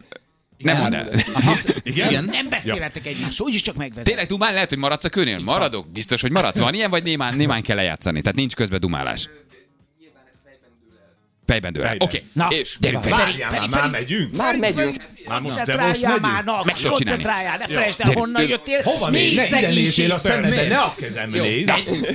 Nem 0.63 0.77
mondd 0.77 0.95
el. 0.95 1.09
igen. 1.83 2.25
Nem 2.25 2.49
beszélhetek 2.49 3.07
egymással, 3.07 3.47
úgyis 3.47 3.63
csak 3.63 3.77
megvezet. 3.77 4.05
Tényleg 4.05 4.27
dumál 4.27 4.53
lehet, 4.53 4.69
hogy 4.69 4.79
maradsz 4.79 5.05
a 5.05 5.09
kőnél? 5.09 5.39
Maradok? 5.39 5.93
Biztos, 5.93 6.21
hogy 6.21 6.31
maradsz. 6.31 6.59
Van 6.59 6.75
ilyen, 6.75 6.91
vagy 6.91 7.03
némán, 7.03 7.37
némán 7.37 7.63
kell 7.63 7.77
lejátszani? 7.77 8.21
Tehát 8.21 8.37
nincs 8.37 8.55
közben 8.55 8.81
dumálás. 8.81 9.29
Fejben 11.53 11.73
dől 11.73 11.85
el. 11.85 11.97
Oké, 11.99 12.23
Na, 12.33 12.47
és 12.51 12.77
gyerünk 12.81 13.03
fel. 13.03 13.19
Várjál 13.19 13.51
már, 13.51 13.69
már 13.69 13.91
megyünk. 13.91 14.37
Már 14.37 14.57
megyünk. 14.57 14.97
Már 15.29 15.41
most, 15.41 15.63
de 15.63 15.77
most 15.87 16.03
megyünk. 16.03 16.45
na, 16.45 16.63
Meg 16.65 16.75
tudod 16.77 16.97
csinálni. 16.97 17.23
koncentráljál, 17.23 17.57
ne 17.59 17.67
felejtsd 17.67 18.01
el, 18.01 18.13
honnan 18.13 18.49
jöttél. 18.49 18.83
Hova 18.83 19.11
mész? 19.11 19.35
Ne 19.35 19.59
ide 19.59 19.69
nézzél 19.69 20.13
a 20.13 20.19
szemedbe, 20.19 20.69
ne 20.69 20.79
a 20.79 20.95
kezembe 20.97 21.39
nézz. 21.39 21.69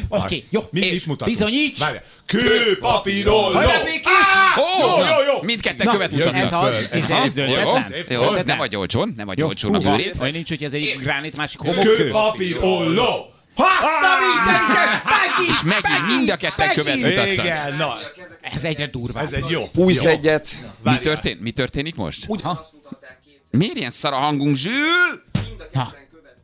Oké, 0.10 0.44
jó. 0.50 0.68
Mit, 0.72 0.84
És 0.84 1.06
bizonyíts. 1.26 1.80
Kő, 2.26 2.78
papír, 2.80 3.28
olló. 3.28 3.52
Jó, 3.62 4.98
jó, 4.98 5.34
jó. 5.34 5.42
Mindketten 5.42 5.88
követ 5.88 6.12
ez 6.14 6.18
mutatnak. 6.18 6.64
az, 6.64 6.76
föl. 6.76 7.00
ez 7.00 7.10
Aha. 7.10 7.24
ez 7.24 7.36
Jó, 7.36 7.44
döntetlen. 7.46 8.44
nem 8.46 8.58
vagy 8.58 8.76
olcsón, 8.76 9.14
nem 9.18 9.26
vagy 9.26 9.42
olcsón 9.42 9.76
a 9.76 9.80
bőrét. 9.80 10.14
Olyan 10.20 10.34
nincs, 10.34 10.50
hogy 10.50 10.64
ez 10.64 10.74
egy 10.74 10.94
gránit, 11.04 11.36
másik 11.36 11.60
Kő, 11.60 11.68
homokkő. 11.70 12.10
papír, 12.10 12.58
olló. 12.62 13.32
És 15.50 15.62
megint 15.64 16.08
mind 16.08 16.30
a 16.30 16.36
ketten 16.36 16.74
követ 16.74 16.96
mutattak. 16.96 17.28
Igen, 17.28 17.76
na, 17.76 17.96
Ez 18.42 18.64
egyre 18.64 18.88
durvább. 18.88 19.26
ez 19.26 19.34
egy 19.34 19.50
jó. 19.50 19.70
Jó. 20.04 20.10
egyet. 20.10 20.54
Mi 20.84 21.00
történt? 21.00 21.40
Mi 21.42 21.52
történik 21.52 21.96
most? 21.96 22.26
Ugyanazt 22.28 22.74
mutatták. 22.74 23.18
Miért 23.52 23.76
ilyen 23.78 23.92
szar 23.92 24.14
a 24.14 24.18
hangunk, 24.18 24.56
Zsül? 24.56 24.74
Mind 25.34 25.60
a 25.60 25.64
ketten 25.72 26.08
követ, 26.12 26.36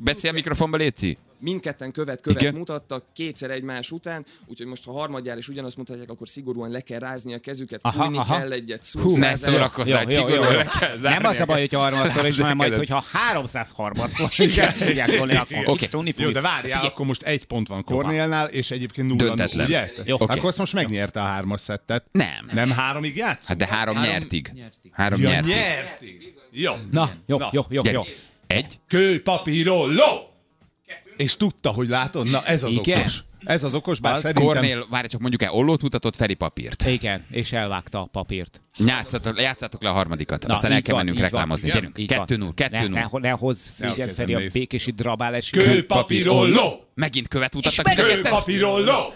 Beszél 0.00 0.30
a 0.30 0.32
mikrofonba, 0.32 0.76
Léci. 0.76 1.18
Mindketten 1.42 1.92
követ 1.92 2.20
követ 2.20 2.42
Igen. 2.42 2.54
mutattak 2.54 3.04
kétszer 3.14 3.50
egymás 3.50 3.90
után, 3.90 4.26
úgyhogy 4.46 4.66
most 4.66 4.84
ha 4.84 4.92
harmadjára 4.92 5.38
is 5.38 5.48
ugyanazt 5.48 5.76
mutatják, 5.76 6.10
akkor 6.10 6.28
szigorúan 6.28 6.70
le 6.70 6.80
kell 6.80 6.98
rázni 6.98 7.34
a 7.34 7.38
kezüket, 7.38 7.80
Aha, 7.82 8.02
fújni 8.02 8.18
aha. 8.18 8.38
kell 8.38 8.52
egyet, 8.52 8.86
Ne 9.16 9.36
szórakozzál, 9.36 10.04
hogy 10.04 10.12
Jó, 10.12 10.20
jó, 10.20 10.28
jó, 10.28 10.34
szigorúan 10.34 10.56
le 10.56 10.70
kell 10.80 10.96
zárni 10.96 11.22
Nem 11.22 11.30
az 11.30 11.40
a 11.40 11.44
baj, 11.44 11.60
hogyha 11.60 11.78
harmadszor 11.78 12.26
is, 12.26 12.38
hanem 12.38 12.56
majd, 12.56 12.74
hogyha 12.74 13.04
330 13.12 14.38
is 14.38 14.56
el 14.56 14.72
tudják 14.72 15.16
tolni, 15.16 15.36
akkor 15.36 15.78
tudni 15.78 16.14
Jó, 16.16 16.30
de 16.30 16.40
várjál, 16.40 16.84
akkor 16.84 17.06
most 17.06 17.22
egy 17.22 17.44
pont 17.44 17.68
van 17.68 17.84
Kornélnál, 17.84 18.48
és 18.48 18.70
egyébként 18.70 19.08
nulla, 19.08 19.24
Döntetlen. 19.24 19.66
ugye? 19.66 19.92
Jó. 20.04 20.16
Akkor 20.18 20.44
azt 20.44 20.58
most 20.58 20.72
megnyerte 20.72 21.20
a 21.20 21.24
hármas 21.24 21.60
szettet. 21.60 22.06
Nem. 22.12 22.50
Nem 22.52 22.70
háromig 22.70 23.16
játsz? 23.16 23.46
Hát 23.46 23.56
de 23.56 23.66
három 23.66 23.94
Három 23.94 24.12
nyertig. 24.12 24.52
Három 24.90 25.20
nyertig. 25.20 26.34
Jó. 26.50 26.72
Na, 26.90 27.10
jó, 27.26 27.38
jó, 27.52 27.62
jó, 27.68 27.82
jó. 27.84 28.02
Egy. 28.46 28.78
Kő, 28.88 29.22
papír, 29.22 29.68
olló. 29.68 30.31
És 31.16 31.36
tudta, 31.36 31.70
hogy 31.70 31.88
látod? 31.88 32.30
Na, 32.30 32.44
ez 32.44 32.62
az 32.64 32.72
Igen. 32.72 32.98
okos. 33.00 33.18
Ez 33.44 33.64
az 33.64 33.74
okos, 33.74 34.00
bár 34.00 34.14
Az 34.14 34.20
szerintem... 34.20 34.44
Kornél, 34.44 34.86
várj 34.90 35.06
csak 35.06 35.20
mondjuk 35.20 35.42
el, 35.42 35.50
ollót 35.52 35.82
mutatott 35.82 36.16
Feri 36.16 36.34
papírt. 36.34 36.86
Igen, 36.86 37.24
és 37.30 37.52
elvágta 37.52 38.00
a 38.00 38.04
papírt. 38.04 38.60
Játszatok, 38.76 39.40
játszátok 39.40 39.82
le 39.82 39.88
a 39.88 39.92
harmadikat, 39.92 40.46
Na, 40.46 40.52
aztán 40.54 40.72
el 40.72 40.82
kell 40.82 40.94
van, 40.94 41.04
mennünk 41.04 41.22
reklámozni. 41.22 41.70
Gyerünk, 41.70 41.98
Így 41.98 42.08
kettő 42.08 42.36
van. 42.36 42.44
null, 42.44 42.54
kettő 42.54 42.76
ne, 42.88 43.00
null. 43.02 43.08
ne, 43.20 43.28
ne 43.28 43.30
hozz 43.30 43.58
szégyen 43.68 44.08
Feri 44.08 44.34
a 44.34 44.40
békési 44.52 44.90
drabálás. 44.90 45.50
Kő, 45.50 45.86
papír, 45.86 46.28
olló. 46.28 46.88
Megint 46.94 47.28
követ 47.28 47.54
mutattak 47.54 47.84
meg- 47.84 47.96
mind 47.96 48.08
a 48.08 48.12
Kő, 48.12 48.16
ketten. 48.22 48.32
papír, 48.38 48.64
olló. 48.64 49.14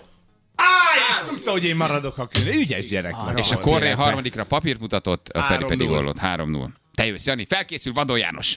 Á, 0.56 0.64
és 1.10 1.28
tudta, 1.28 1.50
hogy 1.50 1.64
én 1.64 1.76
maradok 1.76 2.18
a 2.18 2.26
kőnél. 2.26 2.52
Ügyes 2.60 2.86
gyerek 2.86 3.14
vagy. 3.24 3.38
És 3.38 3.50
a 3.50 3.58
Kornél 3.58 3.94
harmadikra 3.96 4.44
papírt 4.44 4.80
mutatott, 4.80 5.28
a 5.28 5.40
Feri 5.40 5.52
Három 5.52 5.68
pedig 5.68 5.90
ollót. 5.90 6.18
3-0. 6.22 6.68
Te 6.94 7.06
jössz, 7.06 7.26
Jani, 7.26 7.44
felkészül 7.48 7.92
Vadó 7.92 8.16
János. 8.16 8.56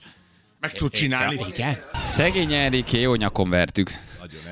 Meg 0.59 0.71
tud 0.71 0.91
csinálni. 0.91 1.45
Igen? 1.47 1.77
Szegény 2.03 2.53
Enrique, 2.53 2.99
jó 2.99 3.15
nyakon 3.15 3.49
vertük. 3.49 3.91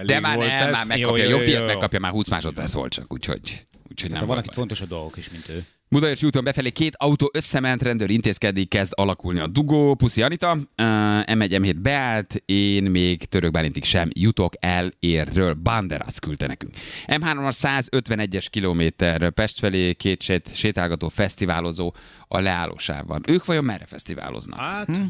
De 0.05 0.19
már 0.19 0.37
nem, 0.37 0.49
ez. 0.49 0.71
már 0.71 0.85
megkapja, 0.85 1.23
jó, 1.23 1.27
a 1.27 1.29
jogdíjat 1.29 1.59
jó, 1.59 1.61
jó. 1.61 1.65
megkapja, 1.65 1.99
már 1.99 2.11
20 2.11 2.27
másodperc 2.29 2.73
volt 2.73 2.91
csak, 2.91 3.13
úgyhogy, 3.13 3.67
úgyhogy 3.89 4.11
nem 4.11 4.21
itt 4.21 4.27
baj. 4.27 4.43
fontosabb 4.51 4.87
dolgok 4.87 5.17
is, 5.17 5.29
mint 5.29 5.49
ő. 5.49 5.65
Budaörsi 5.89 6.25
úton 6.25 6.43
befelé 6.43 6.69
két 6.69 6.95
autó 6.95 7.29
összement, 7.33 7.81
rendőr 7.81 8.09
intézkedik, 8.09 8.69
kezd 8.69 8.93
alakulni 8.95 9.39
a 9.39 9.47
dugó. 9.47 9.95
Puszi 9.95 10.21
Anita, 10.21 10.51
uh, 10.51 10.61
M1, 10.75 11.49
M7 11.49 11.75
beállt, 11.81 12.41
én 12.45 12.83
még 12.83 13.25
Török 13.25 13.51
Bálintig 13.51 13.83
sem 13.83 14.09
jutok 14.13 14.53
el 14.59 14.91
érről. 14.99 15.53
Banderas 15.53 16.19
küldte 16.19 16.47
nekünk. 16.47 16.73
M3 17.05 17.47
a 17.47 17.51
151-es 17.51 18.45
kilométer 18.49 19.29
Pest 19.29 19.59
felé, 19.59 19.93
két 19.93 20.21
sét, 20.21 20.49
sétálgató 20.55 21.09
fesztiválozó 21.09 21.93
a 22.27 22.39
leállósában. 22.39 23.23
Ők 23.27 23.45
vajon 23.45 23.63
merre 23.63 23.85
fesztiváloznak? 23.85 24.59
Hát, 24.59 25.01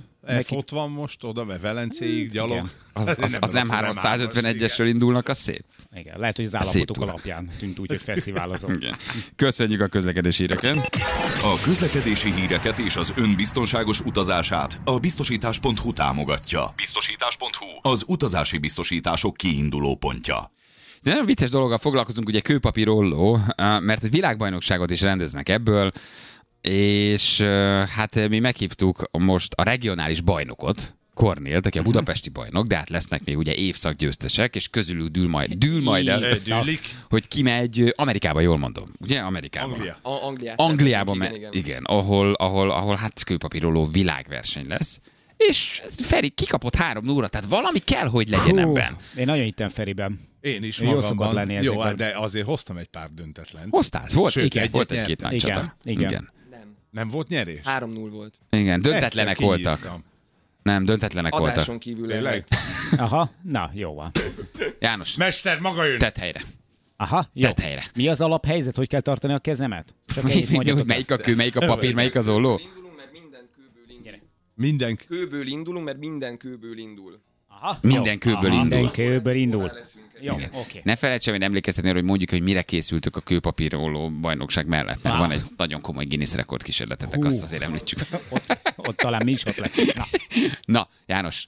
F 0.44 0.52
ott 0.52 0.70
van 0.70 0.90
most, 0.90 1.24
oda, 1.24 1.44
mert 1.44 1.62
Velencéig 1.62 2.32
gyalog. 2.32 2.52
Igen. 2.52 2.72
Az, 2.98 3.18
az, 3.22 3.38
az 3.42 3.52
M3 3.54 3.94
151-esről 3.94 4.86
indulnak, 4.88 5.28
az 5.28 5.38
szép. 5.38 5.64
Igen, 5.96 6.20
lehet, 6.20 6.36
hogy 6.36 6.46
az 6.46 6.56
állapotok 6.56 7.04
alapján 7.04 7.50
tűnt 7.60 7.80
úgy, 7.80 7.88
hogy 7.88 8.02
fesztiválozom. 8.02 8.74
Igen. 8.74 8.96
Köszönjük 9.36 9.82
a 9.82 9.88
közlekedési 9.88 10.42
híreket. 10.42 10.96
A 11.42 11.60
közlekedési 11.64 12.32
híreket 12.34 12.80
és 12.80 12.96
az 12.96 13.14
ön 13.18 13.36
biztonságos 13.36 14.00
utazását 14.00 14.82
a 14.84 15.00
biztosítás.hu 15.00 15.94
támogatja. 15.94 16.74
Biztosítás.hu 16.76 17.92
az 17.92 18.04
utazási 18.08 18.58
biztosítások 18.58 19.38
kiinduló 19.38 19.96
pontja. 19.96 20.52
De 21.02 21.10
nagyon 21.10 21.26
vicces 21.26 21.50
dologgal 21.50 21.78
foglalkozunk, 21.78 22.28
ugye 22.28 22.40
kőpapír 22.40 22.90
olló, 22.90 23.40
eh, 23.56 23.80
mert 23.80 24.02
hogy 24.02 24.12
világbajnokságot 24.12 24.92
is 24.92 25.02
rendeznek 25.02 25.50
ebből, 25.50 25.92
és 26.62 27.42
hát 27.96 28.28
mi 28.30 28.40
meghívtuk 28.40 29.10
most 29.12 29.54
a 29.54 29.64
regionális 29.64 30.22
bajnokot, 30.22 30.96
Kornélt, 31.14 31.66
aki 31.66 31.78
a 31.78 31.82
budapesti 31.82 32.30
bajnok, 32.30 32.68
de 32.68 32.76
hát 32.76 32.90
lesznek 32.90 33.24
még 33.26 33.38
ugye 33.38 33.54
évszakgyőztesek, 33.54 34.56
és 34.56 34.68
közülük 34.68 35.08
dől 35.08 35.28
majd, 35.28 35.54
dől 35.54 35.82
majd 35.82 36.08
el, 36.08 36.20
Dűlik. 36.20 36.80
hogy 37.10 37.28
ki 37.28 37.42
megy 37.42 37.94
Amerikába, 37.96 38.40
jól 38.40 38.58
mondom. 38.58 38.92
Ugye 39.00 39.20
Amerikába. 39.20 39.74
Anglia. 39.74 40.00
A- 40.02 40.24
Angliát. 40.26 40.60
Angliában, 40.60 41.16
igen, 41.16 41.28
me- 41.30 41.38
igen. 41.38 41.54
igen, 41.54 41.84
ahol, 41.84 42.34
ahol, 42.34 42.72
ahol 42.72 42.96
hát 42.96 43.24
kőpapíroló 43.24 43.88
világverseny 43.88 44.68
lesz. 44.68 45.00
És 45.38 45.82
Feri 45.98 46.30
kikapott 46.30 46.76
három 46.76 47.06
nóra, 47.06 47.28
tehát 47.28 47.48
valami 47.50 47.80
kell, 47.80 48.08
hogy 48.08 48.30
legyen 48.30 48.58
ebben. 48.58 48.96
Én 49.18 49.26
nagyon 49.26 49.44
hittem 49.44 49.70
Feriben. 49.70 50.20
Én 50.42 50.64
is 50.64 50.80
Ő 50.80 50.84
jó 50.84 50.90
magamban. 50.90 51.18
szokott 51.18 51.34
lenni 51.34 51.54
Jó, 51.54 51.60
ezekben. 51.60 51.96
de 51.96 52.20
azért 52.20 52.46
hoztam 52.46 52.78
egy 52.78 52.88
pár 52.88 53.10
döntetlen. 53.14 53.68
Hoztál, 53.70 54.06
volt, 54.14 54.32
Sőt, 54.32 54.46
igen, 54.46 54.62
egyet 54.62 54.74
volt 54.74 54.92
egy-két 54.92 55.22
nagy 55.22 55.34
Igen, 55.34 55.54
csata. 55.54 55.78
igen. 55.84 56.10
igen. 56.10 56.36
Nem. 56.98 57.10
Volt 57.10 57.28
nyerés? 57.28 57.60
3-0 57.64 58.08
volt. 58.12 58.40
Igen, 58.50 58.82
döntetlenek 58.82 59.40
voltak. 59.40 59.90
Nem, 60.64 60.86
döntetlenek 60.86 61.32
voltak. 61.32 61.52
Adáson 61.56 61.80
kívül 61.80 62.08
lehet. 62.08 62.50
Aha, 62.98 63.32
na, 63.42 63.72
jó 63.74 63.94
van. 63.94 64.12
János, 64.80 65.16
Mester, 65.16 65.60
maga 65.60 65.86
jön. 65.86 65.98
tedd 65.98 66.20
helyre. 66.20 66.42
Aha, 66.96 67.30
jó. 67.34 67.48
Tedd 67.48 67.62
helyre. 67.62 67.84
Mi 67.96 68.08
az 68.08 68.22
alaphelyzet? 68.22 68.76
Hogy 68.76 68.88
kell 68.88 69.02
tartani 69.02 69.34
a 69.34 69.40
kezemet? 69.40 69.96
Csak 70.06 70.24
Mi, 70.24 70.46
mi, 70.50 70.84
melyik 70.86 71.12
a 71.12 71.18
kő, 71.18 71.36
melyik 71.36 71.56
a 71.56 71.66
papír, 71.66 71.94
melyik 71.94 72.16
az 72.16 72.28
olló? 72.30 72.60
Indulunk, 72.64 72.96
mert 72.98 73.12
minden 73.12 73.50
kőből 73.56 73.90
indul. 73.90 74.20
Minden 74.56 74.96
Kőből 74.96 75.48
indulunk, 75.48 75.86
mert 75.86 75.98
minden 75.98 76.38
kőből 76.38 76.78
indul. 76.78 77.22
Aha, 77.62 77.78
Minden 77.82 78.12
jó. 78.12 78.18
kőből 78.18 78.52
Aha, 78.52 78.62
indul. 78.62 78.78
Minden 78.80 78.92
kőből 78.92 79.36
indul. 79.36 79.72
Jó, 80.22 80.36
Igen. 80.36 80.50
oké. 80.54 80.82
Ne 80.84 80.96
felejtsem, 80.96 81.34
hogy 81.34 81.44
emlékeztetni 81.44 81.92
hogy 81.92 82.04
mondjuk, 82.04 82.30
hogy 82.30 82.42
mire 82.42 82.62
készültök 82.62 83.16
a 83.16 83.22
kőpapíróló 83.22 84.10
bajnokság 84.10 84.68
mellett, 84.68 85.04
mert 85.04 85.16
Ah. 85.16 85.22
van 85.22 85.32
egy 85.32 85.42
nagyon 85.58 85.82
komoly 85.82 86.06
Guinness 86.06 86.34
rekord 86.34 86.64
kísérletetek, 86.64 87.26
azt 87.26 87.44
azért 87.44 87.64
említsük. 87.64 88.00
Ott, 88.30 88.58
ott 88.76 88.98
talán 88.98 89.22
mi 89.26 89.32
is 89.32 89.46
ott 89.46 89.56
leszünk. 89.56 89.94
Na, 89.94 90.06
Na, 90.66 90.88
János, 91.06 91.48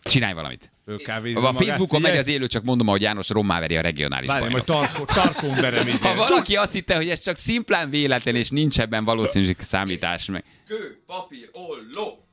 csinálj 0.00 0.32
valamit. 0.34 0.70
A 0.86 0.92
magát. 1.40 1.54
Facebookon 1.56 2.00
megy 2.00 2.16
az 2.16 2.28
élő, 2.28 2.46
csak 2.46 2.62
mondom, 2.62 2.86
hogy 2.86 3.02
János 3.02 3.28
rommá 3.28 3.60
veri 3.60 3.76
a 3.76 3.80
regionális 3.80 4.28
Várj, 4.28 4.40
bajnok. 4.40 4.66
majd 4.66 4.80
tarkon, 4.88 5.06
tarkon 5.06 5.54
beremizél. 5.60 5.98
Ha 6.10 6.14
valaki 6.14 6.56
azt 6.56 6.72
hitte, 6.72 6.96
hogy 6.96 7.08
ez 7.08 7.18
csak 7.20 7.36
szimplán 7.36 7.90
véletlen, 7.90 8.36
és 8.36 8.50
nincs 8.50 8.80
ebben 8.80 9.04
valószínűség 9.04 9.56
számítás, 9.58 10.26
meg 10.26 10.44
Kő, 10.66 11.02
papír, 11.06 11.48
olló. 11.52 12.26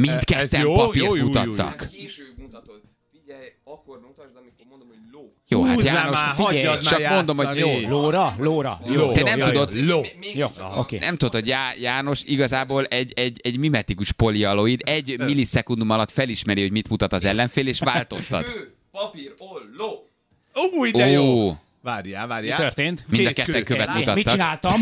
Mindketten 0.00 0.60
jó, 0.60 0.74
papírt 0.74 1.04
jó, 1.04 1.14
jó, 1.14 1.16
jó, 1.16 1.20
jó. 1.22 1.26
mutattak. 1.26 1.80
Hát 1.80 1.90
később 1.90 2.34
mutatod. 2.38 2.80
Figyelj, 3.12 3.46
akkor 3.64 4.00
mutasd, 4.00 4.36
amikor 4.36 4.66
mondom, 4.70 4.88
hogy 4.88 4.98
ló. 5.12 5.32
Jó, 5.48 5.64
hát 5.64 5.74
Húzzál 5.74 5.94
János, 5.94 6.20
már, 6.20 6.34
figyelj, 6.48 6.78
csak 6.78 7.02
már 7.02 7.12
mondom, 7.14 7.36
hogy 7.36 7.56
jó. 7.56 7.88
lóra, 7.88 8.34
lóra. 8.38 8.80
Jó, 8.86 8.94
Ló. 8.94 9.12
Te 9.12 9.20
jó, 9.20 9.26
nem 9.26 9.38
jó, 9.38 9.44
tudod, 9.44 9.74
Jó, 9.74 9.84
Ló. 9.86 10.02
Jó 10.34 10.46
oké. 10.76 10.98
Nem 10.98 11.16
tudod, 11.16 11.32
hogy 11.34 11.46
Já- 11.48 11.78
János 11.80 12.22
igazából 12.24 12.84
egy, 12.84 13.12
egy, 13.16 13.40
egy 13.42 13.58
mimetikus 13.58 14.12
polialoid, 14.12 14.80
egy 14.84 15.18
millisekundum 15.18 15.90
alatt 15.90 16.10
felismeri, 16.10 16.60
hogy 16.60 16.70
mit 16.70 16.88
mutat 16.88 17.12
az 17.12 17.24
ellenfél, 17.24 17.66
és 17.66 17.80
változtat. 17.80 18.44
Kő, 18.44 18.74
papír, 18.90 19.34
olló. 19.38 20.08
Új, 20.78 20.90
de 20.90 21.06
jó. 21.06 21.48
Ó, 21.48 21.56
Várjál, 21.82 22.22
Mi 22.22 22.28
várjál. 22.28 22.58
történt? 22.58 23.04
mind 23.08 23.26
a 23.26 23.32
ketten 23.32 23.64
követ 23.64 23.86
Mit, 23.86 23.96
mit 23.96 24.06
mutattak. 24.06 24.32
csináltam? 24.32 24.80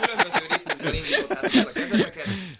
Különböző 0.00 0.46
ritmusban 0.50 0.94
indítottátok 0.94 1.54
el 1.54 1.66
a 1.66 1.72
kezeteket. 1.72 2.07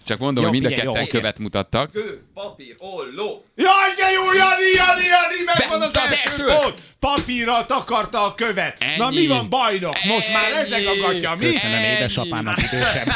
Csak 0.09 0.18
mondom, 0.18 0.44
Jó, 0.44 0.51
hogy 0.51 0.61
mind 0.61 0.73
a 0.73 0.77
jó, 0.77 0.85
ketten 0.92 1.03
oké. 1.03 1.11
követ 1.11 1.38
mutattak. 1.38 1.90
Kő, 1.90 2.23
papír, 2.35 2.75
olló. 2.79 3.44
Jaj, 3.57 3.94
de 3.97 4.11
jó, 4.11 4.23
Jani, 4.23 4.71
Jani, 4.75 5.05
Jani, 5.14 5.37
megvan 5.59 5.83
az, 5.83 5.88
az 5.97 6.11
első 6.11 6.44
pont. 6.44 6.75
Papírral 6.99 7.66
takarta 7.66 8.25
a 8.25 8.35
követ. 8.35 8.85
Na 8.97 9.07
Ennyi. 9.07 9.21
mi 9.21 9.27
van, 9.27 9.49
bajnok? 9.49 9.94
Most 10.05 10.33
már 10.33 10.44
Ennyi. 10.53 10.61
ezek 10.61 10.87
agatja, 10.87 11.35
mi? 11.38 11.44
Köszönöm 11.44 11.77
Ennyi. 11.77 11.87
édesapámnak 11.87 12.59
idősebb 12.59 13.09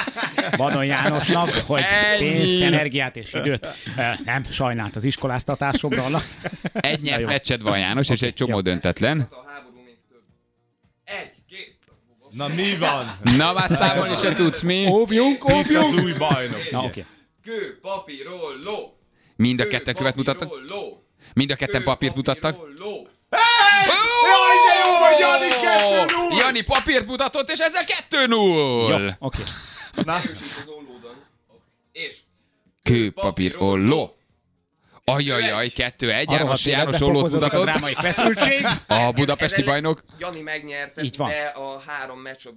Vadon 0.56 0.84
Jánosnak, 0.84 1.50
hogy 1.66 1.82
Ennyi. 2.14 2.30
pénzt, 2.30 2.62
energiát 2.62 3.16
és 3.16 3.32
időt 3.32 3.66
nem 4.24 4.42
sajnált 4.50 4.96
az 4.96 5.04
iskoláztatásomra. 5.04 6.08
Na, 6.08 6.22
Egy 6.72 7.00
nyert 7.00 7.20
jó. 7.20 7.26
meccsed 7.26 7.62
van, 7.62 7.78
János, 7.78 8.08
és 8.08 8.22
egy 8.22 8.34
csomó 8.34 8.50
jó. 8.54 8.60
döntetlen. 8.60 9.28
Na 12.32 12.48
mi 12.48 12.76
van? 12.76 13.18
Na, 13.36 13.52
már 13.52 13.70
számolni 13.70 14.14
se 14.14 14.32
tudsz 14.32 14.62
mi. 14.62 14.86
Óvjunk, 14.86 15.44
Itt 15.48 15.76
az 15.76 15.92
új 15.92 16.12
bajnok. 16.12 16.70
Na 16.70 16.82
oké. 16.84 17.04
Kő, 17.42 17.78
papír, 17.82 18.28
olló. 18.30 18.96
Mind 19.36 19.60
a 19.60 19.66
ketten 19.68 19.94
követ 19.94 20.14
papír, 20.14 20.34
mutattak. 20.34 20.58
Mind 21.34 21.50
a 21.50 21.56
ketten 21.56 21.82
papírt 21.82 22.12
papír, 22.12 22.24
mutattak. 22.34 22.60
olló. 22.62 23.08
Jaj, 23.30 24.56
de 24.66 24.74
jó 24.84 24.98
vagy, 24.98 25.18
Jani, 25.18 25.48
kettő 25.66 26.14
null. 26.16 26.38
Jani 26.38 26.60
papírt 26.62 27.06
mutatott, 27.06 27.50
és 27.50 27.58
ezzel 27.58 27.82
Jó, 28.08 28.26
2-0. 28.26 29.14
oké. 29.18 29.42
Erősít 29.96 30.56
az 30.62 30.68
ollódon. 30.68 31.14
És 31.92 32.16
Kő, 32.82 33.10
papír, 33.10 33.54
olló. 33.58 34.16
Ajajaj, 35.04 35.68
2-1. 35.74 36.26
A 36.28 36.32
János, 36.32 36.66
János 36.66 37.00
ollót 37.00 37.32
a 37.32 37.34
mutatott. 37.34 37.62
drámai 37.64 37.94
feszültség. 37.94 38.66
A 38.86 39.10
budapesti 39.12 39.60
Ez 39.60 39.66
bajnok. 39.66 40.04
Jani 40.18 40.40
megnyerte, 40.40 41.02
Így 41.02 41.16
van. 41.16 41.28
de 41.30 41.42
a 41.54 41.82
három 41.86 42.18
meccs 42.20 42.46
a 42.46 42.50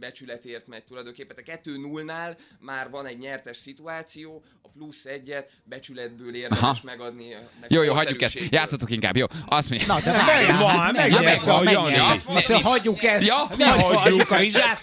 becsületért 0.00 0.66
megy 0.66 0.84
tulajdonképpen. 0.84 1.36
A 1.46 1.50
2-0-nál 1.50 2.36
már 2.60 2.90
van 2.90 3.06
egy 3.06 3.18
nyertes 3.18 3.56
szituáció, 3.56 4.42
a 4.62 4.68
plusz 4.78 5.04
egyet 5.04 5.50
becsületből 5.64 6.34
érdemes 6.34 6.60
Aha. 6.62 6.76
megadni. 6.82 7.34
a- 7.34 7.38
meg 7.60 7.70
Jó, 7.72 7.80
a 7.80 7.84
jó, 7.84 7.94
hagyjuk 7.94 8.22
ezt. 8.22 8.38
Játszatok 8.50 8.90
inkább, 8.90 9.16
jó? 9.16 9.26
Azt 9.46 9.68
mondja. 9.70 9.86
Na, 9.86 10.00
de 10.00 10.12
Megvan, 10.12 10.68
hát 10.68 10.92
megvan, 10.92 11.56
a 11.56 11.62
megnyerte. 11.62 11.70
Jani. 11.70 11.96
Azt 11.96 12.26
mondja, 12.48 12.68
hagyjuk 12.68 13.02
ezt. 13.02 13.26
Ja, 13.26 13.36
ne 13.56 13.66
hagyjuk 13.70 14.30
a 14.30 14.36
rizsát. 14.36 14.80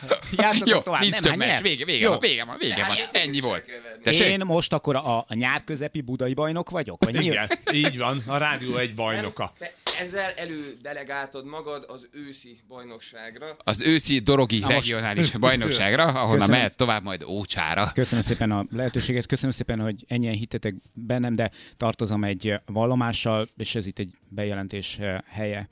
Jó, 0.65 0.79
tovább. 0.79 1.01
nincs 1.01 1.15
több 1.19 1.29
hát 1.29 1.37
meccs. 1.37 1.61
Vége, 1.61 1.85
vége 1.85 2.17
vége 2.19 2.43
van, 2.45 2.57
vége 2.59 2.85
van. 2.87 2.97
Ennyi 3.11 3.39
volt. 3.39 3.65
Én 4.03 4.41
most 4.45 4.73
akkor 4.73 4.95
a, 4.95 5.17
a 5.17 5.33
nyár 5.33 5.63
közepi 5.63 6.01
budai 6.01 6.33
bajnok 6.33 6.69
vagyok? 6.85 7.03
Vagy? 7.03 7.25
Igen, 7.25 7.47
így 7.73 7.97
van, 7.97 8.23
a 8.25 8.37
rádió 8.37 8.77
egy 8.77 8.95
bajnoka. 8.95 9.53
Te 9.59 9.73
ezzel 9.99 10.31
elődelegáltod 10.31 11.45
magad 11.45 11.85
az 11.87 12.07
őszi 12.11 12.59
bajnokságra. 12.67 13.55
Az 13.57 13.81
őszi 13.81 14.19
dorogi 14.19 14.59
most- 14.59 14.71
regionális 14.71 15.31
bajnokságra, 15.45 16.03
ahonnan 16.03 16.37
Köszönöm. 16.37 16.55
mehetsz 16.57 16.75
tovább 16.75 17.03
majd 17.03 17.23
Ócsára. 17.23 17.91
Köszönöm 17.93 18.21
szépen 18.21 18.51
a 18.51 18.65
lehetőséget, 18.71 19.25
köszönöm 19.25 19.51
szépen, 19.51 19.79
hogy 19.79 20.05
ennyien 20.07 20.33
hittetek 20.33 20.75
bennem, 20.93 21.33
de 21.33 21.51
tartozom 21.77 22.23
egy 22.23 22.53
vallomással, 22.65 23.47
és 23.57 23.75
ez 23.75 23.87
itt 23.87 23.99
egy 23.99 24.13
bejelentés 24.29 24.97
eh, 24.97 25.17
helye. 25.27 25.67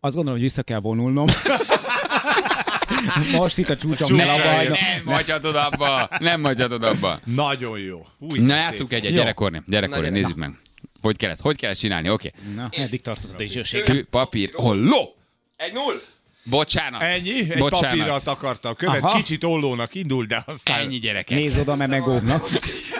Azt 0.00 0.14
gondolom, 0.14 0.38
hogy 0.38 0.48
vissza 0.48 0.62
kell 0.62 0.80
vonulnom. 0.80 1.26
Most 3.36 3.58
itt 3.58 3.68
a 3.68 3.76
csúcsom 3.76 4.08
Csúcson 4.08 4.16
kell 4.18 4.28
a 4.28 4.54
bajnok. 4.54 4.78
Nem 4.78 5.14
hagyhatod 5.14 5.54
abba, 5.54 6.08
nem 6.18 6.42
hagyhatod 6.42 6.82
abba. 6.84 7.20
Nagyon 7.24 7.78
jó. 7.78 8.06
Új, 8.18 8.38
Na 8.38 8.56
volt. 8.78 8.92
egyet, 8.92 9.10
Jó. 9.10 9.16
gyere 9.16 9.32
Korni, 9.32 9.62
gyere 9.66 9.86
Na, 9.86 9.92
Korni, 9.94 10.08
gyere. 10.08 10.20
nézzük 10.20 10.36
meg. 10.36 10.58
Hogy 11.00 11.16
kell 11.16 11.30
ezt, 11.30 11.40
hogy 11.40 11.56
kell 11.56 11.70
ezt 11.70 11.80
csinálni, 11.80 12.10
oké. 12.10 12.30
Na, 12.54 12.68
eddig 12.70 13.00
tartott 13.00 13.40
a. 13.40 13.82
Kő, 13.84 14.06
papír, 14.10 14.50
holló! 14.52 15.16
Egy 15.56 15.72
null! 15.72 16.00
Bocsánat. 16.44 17.02
Ennyi, 17.02 17.30
egy 17.50 17.58
Bocsánat. 17.58 17.90
papírral 17.90 18.20
takarta 18.20 18.68
a 18.68 18.74
követ, 18.74 19.02
Aha. 19.02 19.16
kicsit 19.16 19.44
ollónak 19.44 19.94
indul, 19.94 20.24
de 20.24 20.42
aztán... 20.46 20.78
Ennyi 20.80 20.98
gyerekek. 20.98 21.38
Nézz 21.38 21.58
oda, 21.58 21.76
mert 21.76 21.90
megóvnak. 21.90 22.48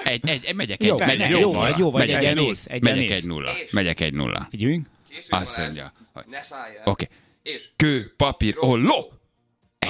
Egy, 0.04 0.28
egy, 0.28 0.54
megyek 0.54 0.80
egy, 0.80 0.86
Jó, 0.86 0.98
megyek 0.98 1.32
egy 1.32 1.40
jó 1.40 1.52
vagy, 1.52 1.78
jó 1.78 1.90
vagy, 1.90 2.00
Megyek 2.00 2.16
egyen 2.22 2.38
egy 2.38 2.44
néz, 2.44 2.64
nulla. 2.66 2.76
egyen 2.76 2.94
Megyek 2.94 3.10
egy 3.10 3.26
nulla. 3.26 3.52
És? 3.64 3.70
Megyek 3.70 4.00
egy 4.00 4.12
nulla. 4.12 4.46
Figyeljünk. 4.50 4.86
Azt 5.28 5.58
mondja. 5.58 5.92
Ne 6.26 6.42
szálljál. 6.42 6.82
Oké. 6.84 7.08
És 7.42 7.68
Kő, 7.76 8.14
papír, 8.16 8.54
holló! 8.56 9.12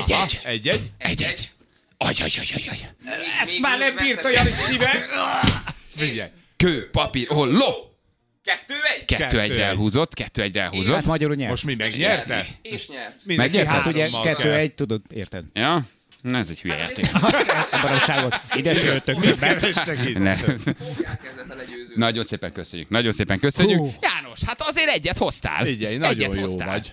Egy, 0.06 0.12
egy. 0.12 0.40
Egy-egy? 0.44 0.90
Egy, 0.98 1.22
egy. 1.22 1.50
Aj, 1.96 2.14
aj, 2.20 2.30
aj, 2.38 2.46
aj, 2.54 2.64
aj. 2.68 2.78
Ezt 3.42 3.58
már 3.58 3.78
nem 3.78 3.96
bírta 3.96 4.30
Jani 4.30 4.50
szíve. 4.50 4.90
Figyelj. 5.96 6.30
Kő, 6.56 6.90
papír, 6.90 7.26
holló! 7.28 7.90
Kettő 8.44 8.74
egy? 8.96 9.04
Kettő 9.04 9.22
Kettő 9.22 9.40
egyre 9.40 9.54
egy. 9.54 9.60
elhúzott, 9.60 10.14
kettő 10.14 10.42
egyre 10.42 10.60
elhúzott. 10.62 10.94
Hát 10.94 11.04
magyarul 11.04 11.34
nyert. 11.34 11.50
Most 11.50 11.64
mi 11.64 11.74
megnyerte? 11.74 12.46
És 12.62 12.88
nyert. 12.88 13.14
Mindenki 13.24 13.56
Megnyerte? 13.56 13.78
Hát 13.78 13.86
ugye 13.94 14.08
kettő 14.22 14.54
egy, 14.54 14.74
tudod, 14.74 15.02
érted? 15.10 15.44
Ja? 15.52 15.84
Na 16.22 16.38
ez 16.38 16.50
egy 16.50 16.60
hülye 16.60 16.76
játék. 16.76 17.04
Ezt 17.60 17.72
a 17.72 17.78
baromságot. 17.82 18.40
Ide 18.54 18.74
se 18.74 18.86
jöttök. 18.86 19.16
Nagyon 21.94 22.24
szépen 22.24 22.52
köszönjük. 22.52 22.88
Nagyon 22.88 23.12
szépen 23.12 23.38
köszönjük. 23.38 23.78
Hú. 23.78 23.94
János, 24.00 24.40
hát 24.46 24.60
azért 24.60 24.88
egyet 24.88 25.18
hoztál. 25.18 25.64
Figyelj, 25.64 25.96
nagyon 25.96 26.14
egyet 26.14 26.34
jó 26.34 26.40
hoztál. 26.40 26.68
vagy. 26.68 26.92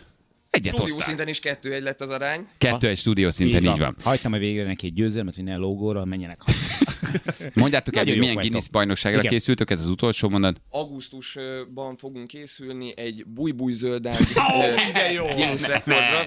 Egyet 0.58 0.74
Stúdió 0.74 0.94
hoztál. 0.94 1.08
szinten 1.08 1.28
is 1.28 1.40
kettő 1.40 1.74
egy 1.74 1.82
lett 1.82 2.02
az 2.02 2.10
arány. 2.10 2.48
Kettő 2.58 2.88
egy 2.88 2.98
stúdió 2.98 3.30
szinten, 3.30 3.64
így 3.64 3.78
van. 3.78 3.96
Hagytam 4.04 4.34
a 4.34 4.38
végre 4.38 4.64
neki 4.64 4.86
egy 4.86 4.94
győzelmet, 4.94 5.36
hogy 5.36 5.44
ne 5.44 5.56
lógóra 5.56 6.06
menjenek 6.06 6.42
haza. 6.42 6.66
Mondjátok 7.54 7.96
el, 7.96 8.06
hogy 8.06 8.18
milyen. 8.18 8.36
Guinness 8.36 8.68
bajnokságra 8.68 9.20
Igen. 9.20 9.32
készültök, 9.32 9.70
ez 9.70 9.80
az 9.80 9.88
utolsó 9.88 10.30
mondat. 10.30 10.62
Augusztusban 10.70 11.96
fogunk 11.96 12.28
készülni 12.28 12.94
egy 12.96 13.26
de 14.02 14.12
jó. 15.14 15.26
Guinness 15.26 15.68
rekordra. 15.68 16.20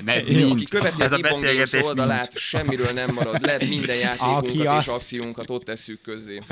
Aki 0.50 0.64
követi 0.64 1.00
a 1.00 1.04
Ez 1.04 1.12
a 1.12 1.18
beszélgetés 1.18 1.84
oldalát, 1.84 2.38
semmiről 2.38 2.92
nem 2.92 3.14
marad 3.14 3.42
le, 3.46 3.56
minden 3.68 3.96
játékunkat 3.96 4.80
és 4.80 4.86
akciónkat 4.86 5.50
ott 5.50 5.64
tesszük 5.64 6.00
közzé. 6.00 6.42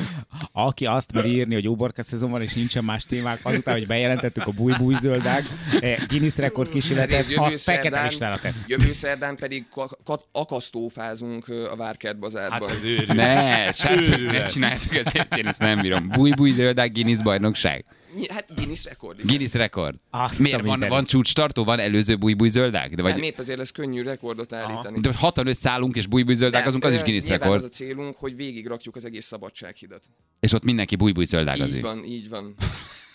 Aki 0.53 0.87
azt 0.87 1.13
mer 1.13 1.27
írni, 1.27 1.55
hogy 1.55 1.69
uborka 1.69 2.03
szezon 2.03 2.31
van, 2.31 2.43
és 2.43 2.53
nincsen 2.55 2.85
más 2.85 3.05
témák, 3.05 3.41
azután, 3.43 3.75
hogy 3.75 3.87
bejelentettük 3.87 4.47
a 4.47 4.51
búj-búj 4.51 4.95
zöldák, 5.01 5.47
eh, 5.81 5.97
Guinness 6.09 6.37
rekord 6.37 6.69
kísérletet, 6.69 7.27
azt 7.37 7.68
fekete 7.75 7.83
szerdán- 7.89 8.09
listára 8.09 8.39
tesz. 8.39 8.65
Jövő 8.67 8.93
szerdán 8.93 9.37
pedig 9.37 9.65
ka- 9.71 9.99
ka- 10.05 10.27
akasztófázunk 10.33 11.49
a 11.49 11.77
Várkert 11.77 12.19
bazárban. 12.19 12.69
Hát 12.69 12.77
az 12.77 12.83
őrű. 12.85 13.13
Ne, 13.13 13.73
srácok, 13.73 14.21
ne 14.21 14.43
csináljátok 14.43 14.95
ezt, 14.95 15.29
én 15.37 15.47
ezt 15.47 15.59
nem 15.61 15.81
bírom. 15.81 16.09
Búj-búj 16.09 16.51
zöldák 16.53 16.93
Guinness 16.93 17.23
bajnokság. 17.23 17.85
Hát 18.29 18.55
Guinness 18.57 18.85
rekord. 18.85 19.21
Guinness 19.23 19.53
rekord. 19.53 19.95
Azt 20.11 20.39
Miért? 20.39 20.63
Van, 20.63 20.85
van 20.89 21.05
csúcstartó? 21.05 21.65
Van 21.65 21.79
előző 21.79 22.17
búj-búj 22.17 22.49
zöldák? 22.49 22.95
De, 22.95 23.03
Nem, 23.03 23.13
vagy, 23.13 23.23
épp 23.23 23.39
ezért 23.39 23.59
lesz 23.59 23.71
könnyű 23.71 24.03
rekordot 24.03 24.53
állítani. 24.53 25.01
de 25.01 25.11
hatan 25.17 25.47
összeállunk 25.47 25.97
és 25.97 26.07
búj-búj 26.07 26.35
zöldák, 26.35 26.67
az 26.67 26.75
is 26.75 27.03
Guinness 27.03 27.27
rekord. 27.29 27.55
az 27.55 27.65
a 27.65 27.69
célunk, 27.69 28.17
hogy 28.17 28.37
végigrakjuk 28.37 28.97
az 28.97 29.05
egész 29.05 29.27
szabadsághidat. 29.27 30.05
És 30.41 30.53
ott 30.53 30.65
mindenki 30.65 30.97
búj-búj 30.97 31.25
zöldák 31.25 31.57
Így 31.57 31.63
azért. 31.63 31.83
van, 31.83 32.05
így 32.05 32.29
van. 32.29 32.55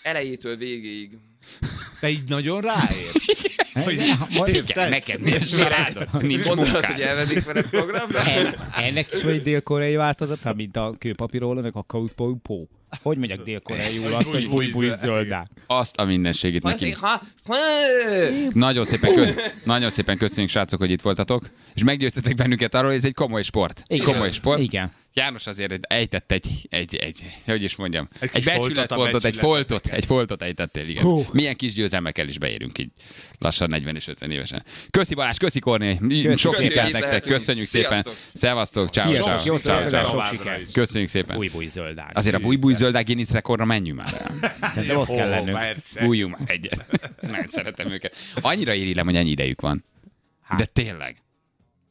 Elejétől 0.02 0.56
végéig. 0.56 1.18
Te 2.00 2.08
így 2.08 2.28
nagyon 2.28 2.60
ráérsz. 2.60 3.42
Hogy 3.82 4.54
Igen, 4.54 4.88
neked 4.88 5.20
nincs 5.20 5.56
családod, 5.56 6.22
nincs 6.22 6.46
Gondolod, 6.46 6.84
hogy 6.84 7.00
elvedik 7.00 7.44
veled 7.44 7.66
programra? 7.66 8.18
Ennek 8.86 9.12
is 9.12 9.22
van 9.22 9.32
egy 9.32 9.42
dél-koreai 9.42 9.96
változata, 9.96 10.54
mint 10.54 10.76
a 10.76 10.94
kőpapírólónak 10.98 11.76
a 11.76 11.82
kaupó. 11.82 12.68
Hogy 13.02 13.18
mondják 13.18 13.40
dél-koreaiul 13.40 14.14
azt, 14.14 14.30
hogy 14.30 14.48
búj-búj 14.48 14.90
zöldák? 14.90 15.46
Azt 15.66 15.96
a 15.96 16.04
mindenségét 16.04 16.62
ha, 17.00 17.20
Nagyon 18.52 18.84
szépen, 18.84 19.14
kö... 19.14 19.26
Nagyon 19.64 19.90
szépen 19.90 20.18
köszönjük, 20.18 20.50
srácok, 20.50 20.78
hogy 20.78 20.90
itt 20.90 21.02
voltatok, 21.02 21.50
és 21.74 21.84
meggyőztetek 21.84 22.34
bennünket 22.34 22.74
arról, 22.74 22.88
hogy 22.88 22.98
ez 22.98 23.04
egy 23.04 23.14
komoly 23.14 23.42
sport. 23.42 23.82
Igen. 23.86 24.04
Komoly 24.04 24.30
sport. 24.30 24.60
Igen. 24.60 24.92
János 25.16 25.46
azért 25.46 25.86
ejtett 25.86 26.32
egy, 26.32 26.46
egy, 26.68 26.94
egy, 26.96 27.40
hogy 27.46 27.62
is 27.62 27.76
mondjam, 27.76 28.08
Egy 28.20 28.30
egy, 28.32 28.44
becsületpontot, 28.44 29.24
egy 29.24 29.36
foltot, 29.36 29.86
egy 29.86 30.04
foltot 30.04 30.42
ejtettél, 30.42 30.88
igen. 30.88 31.02
Hú. 31.02 31.26
Milyen 31.32 31.56
kis 31.56 31.74
győzelmekkel 31.74 32.28
is 32.28 32.38
beérünk 32.38 32.78
így 32.78 32.90
lassan 33.38 33.68
40 33.68 33.96
és 33.96 34.08
50 34.08 34.30
évesen. 34.30 34.64
Köszi 34.90 35.14
Balázs, 35.14 35.36
köszi 35.36 35.58
Korné, 35.58 35.98
sok 36.36 36.54
sikert 36.54 36.74
nektek, 36.74 37.00
lehetünk. 37.00 37.36
köszönjük 37.36 37.66
szépen. 37.66 38.06
Szevasztok, 38.32 38.88
ciao, 38.88 39.12
ciao, 39.12 39.38
jó 39.44 39.56
ciao, 39.56 39.88
ciao. 39.88 40.20
Köszönjük 40.72 41.10
szépen. 41.10 41.36
Új-búj 41.36 41.66
zöldág. 41.66 42.10
Azért 42.14 42.34
a 42.34 42.38
búj-búj 42.38 42.74
zöldák 42.74 43.04
Guinness 43.04 43.30
rekordra 43.30 43.64
menjünk 43.64 43.98
már. 43.98 44.32
Szerintem 44.62 44.96
ott 44.96 45.06
kell 45.06 45.28
lennünk. 45.28 45.58
Bújjunk 46.00 46.38
már 46.38 46.50
egyet. 46.50 46.86
Nagyon 47.20 47.46
szeretem 47.46 47.90
őket. 47.90 48.16
Annyira 48.40 48.72
irigylem, 48.72 49.04
hogy 49.04 49.16
ennyi 49.16 49.30
idejük 49.30 49.60
van. 49.60 49.84
De 50.56 50.64
tényleg. 50.64 51.23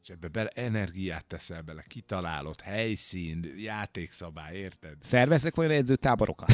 És 0.04 0.10
ebbe 0.10 0.28
bele 0.28 0.50
energiát 0.56 1.26
teszel 1.26 1.62
bele, 1.62 1.84
kitalálod, 1.88 2.62
helyszín, 2.62 3.54
játékszabály, 3.58 4.56
érted? 4.56 4.94
Szerveznek 5.02 5.58
olyan 5.58 5.72
edzőtáborokat? 5.72 6.54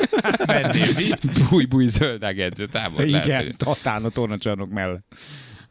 Mennél 0.46 0.92
mit? 0.92 1.48
Búj-búj 1.50 1.86
zöldák 1.86 2.38
edzőtábor. 2.38 3.06
Lehet, 3.06 3.26
Igen, 3.26 3.44
hogy- 3.44 3.56
Tatán 3.56 4.04
a 4.04 4.08
tornacsarnok 4.08 4.70
mellett. 4.70 5.14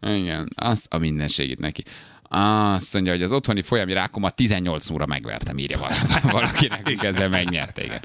Igen, 0.02 0.50
azt 0.56 0.86
a 0.94 0.98
mindenségét 0.98 1.60
neki. 1.60 1.84
Azt 2.32 2.94
mondja, 2.94 3.12
hogy 3.12 3.24
az 3.24 3.32
otthoni 3.32 3.62
folyami 3.62 3.94
rákomat 3.94 4.36
18 4.36 4.89
óra 4.89 5.06
megvertem, 5.06 5.58
írja 5.58 5.78
val- 5.80 6.22
valaki 6.32 6.68
nekünk 6.68 7.04
ezzel 7.04 7.30
megnyerte, 7.30 7.84
igen. 7.84 8.02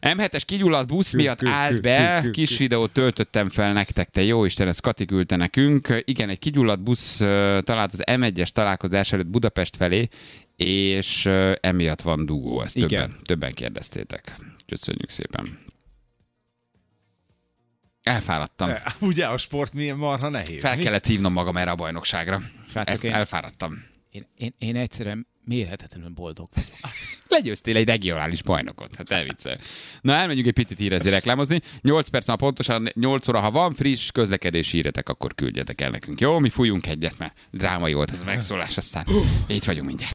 M7-es 0.00 0.42
kigyulladt 0.46 0.88
busz 0.88 1.12
miatt 1.12 1.44
állt 1.44 1.80
be, 1.80 2.28
kis 2.32 2.58
videót 2.58 2.92
töltöttem 2.92 3.48
fel 3.48 3.72
nektek, 3.72 4.10
te 4.10 4.22
jó 4.22 4.44
Isten, 4.44 4.68
ezt 4.68 4.80
Kati 4.80 5.04
küldte 5.04 5.36
nekünk. 5.36 6.02
Igen, 6.04 6.28
egy 6.28 6.38
kigyulladt 6.38 6.82
busz 6.82 7.16
talált 7.60 7.92
az 7.92 8.02
M1-es 8.06 8.48
találkozás 8.48 9.12
előtt 9.12 9.26
Budapest 9.26 9.76
felé, 9.76 10.08
és 10.56 11.26
emiatt 11.60 12.00
van 12.02 12.26
dugó, 12.26 12.62
ezt 12.62 12.78
többen, 12.78 13.14
többen 13.22 13.52
kérdeztétek. 13.52 14.36
Köszönjük 14.66 15.10
szépen. 15.10 15.58
Elfáradtam. 18.06 18.68
E, 18.68 18.82
Ugye 19.00 19.26
a 19.26 19.38
sport 19.38 19.72
milyen 19.72 19.96
marha 19.96 20.28
nehéz. 20.28 20.60
Fel 20.60 20.76
mi? 20.76 20.82
kellett 20.82 21.04
szívnom 21.04 21.32
magam 21.32 21.56
erre 21.56 21.70
a 21.70 21.74
bajnokságra. 21.74 22.40
Srácok, 22.70 23.04
El, 23.04 23.10
én- 23.10 23.16
elfáradtam. 23.16 23.84
Én, 24.10 24.26
én, 24.36 24.54
én 24.58 24.76
egyszerűen 24.76 25.26
mérhetetlenül 25.44 26.08
boldog 26.08 26.48
vagyok. 26.54 26.70
Legyőztél 27.28 27.76
egy 27.76 27.86
regionális 27.88 28.42
bajnokot. 28.42 28.94
Hát 28.96 29.10
elviccel. 29.10 29.58
Na, 30.00 30.12
elmegyünk 30.14 30.46
egy 30.46 30.52
picit 30.52 30.78
hírezni, 30.78 31.10
reklámozni. 31.10 31.60
8 31.80 32.08
perc 32.08 32.26
már 32.26 32.36
pontosan, 32.36 32.88
8 32.94 33.28
óra, 33.28 33.40
ha 33.40 33.50
van 33.50 33.74
friss 33.74 34.10
közlekedési 34.10 34.76
híretek, 34.76 35.08
akkor 35.08 35.34
küldjetek 35.34 35.80
el 35.80 35.90
nekünk. 35.90 36.20
Jó, 36.20 36.38
mi 36.38 36.48
fújunk 36.48 36.86
egyet, 36.86 37.18
mert 37.18 37.34
drámai 37.50 37.92
volt 37.92 38.12
ez 38.12 38.20
a 38.20 38.24
megszólás, 38.24 38.76
aztán 38.76 39.04
itt 39.46 39.64
vagyunk 39.64 39.86
mindjárt. 39.86 40.04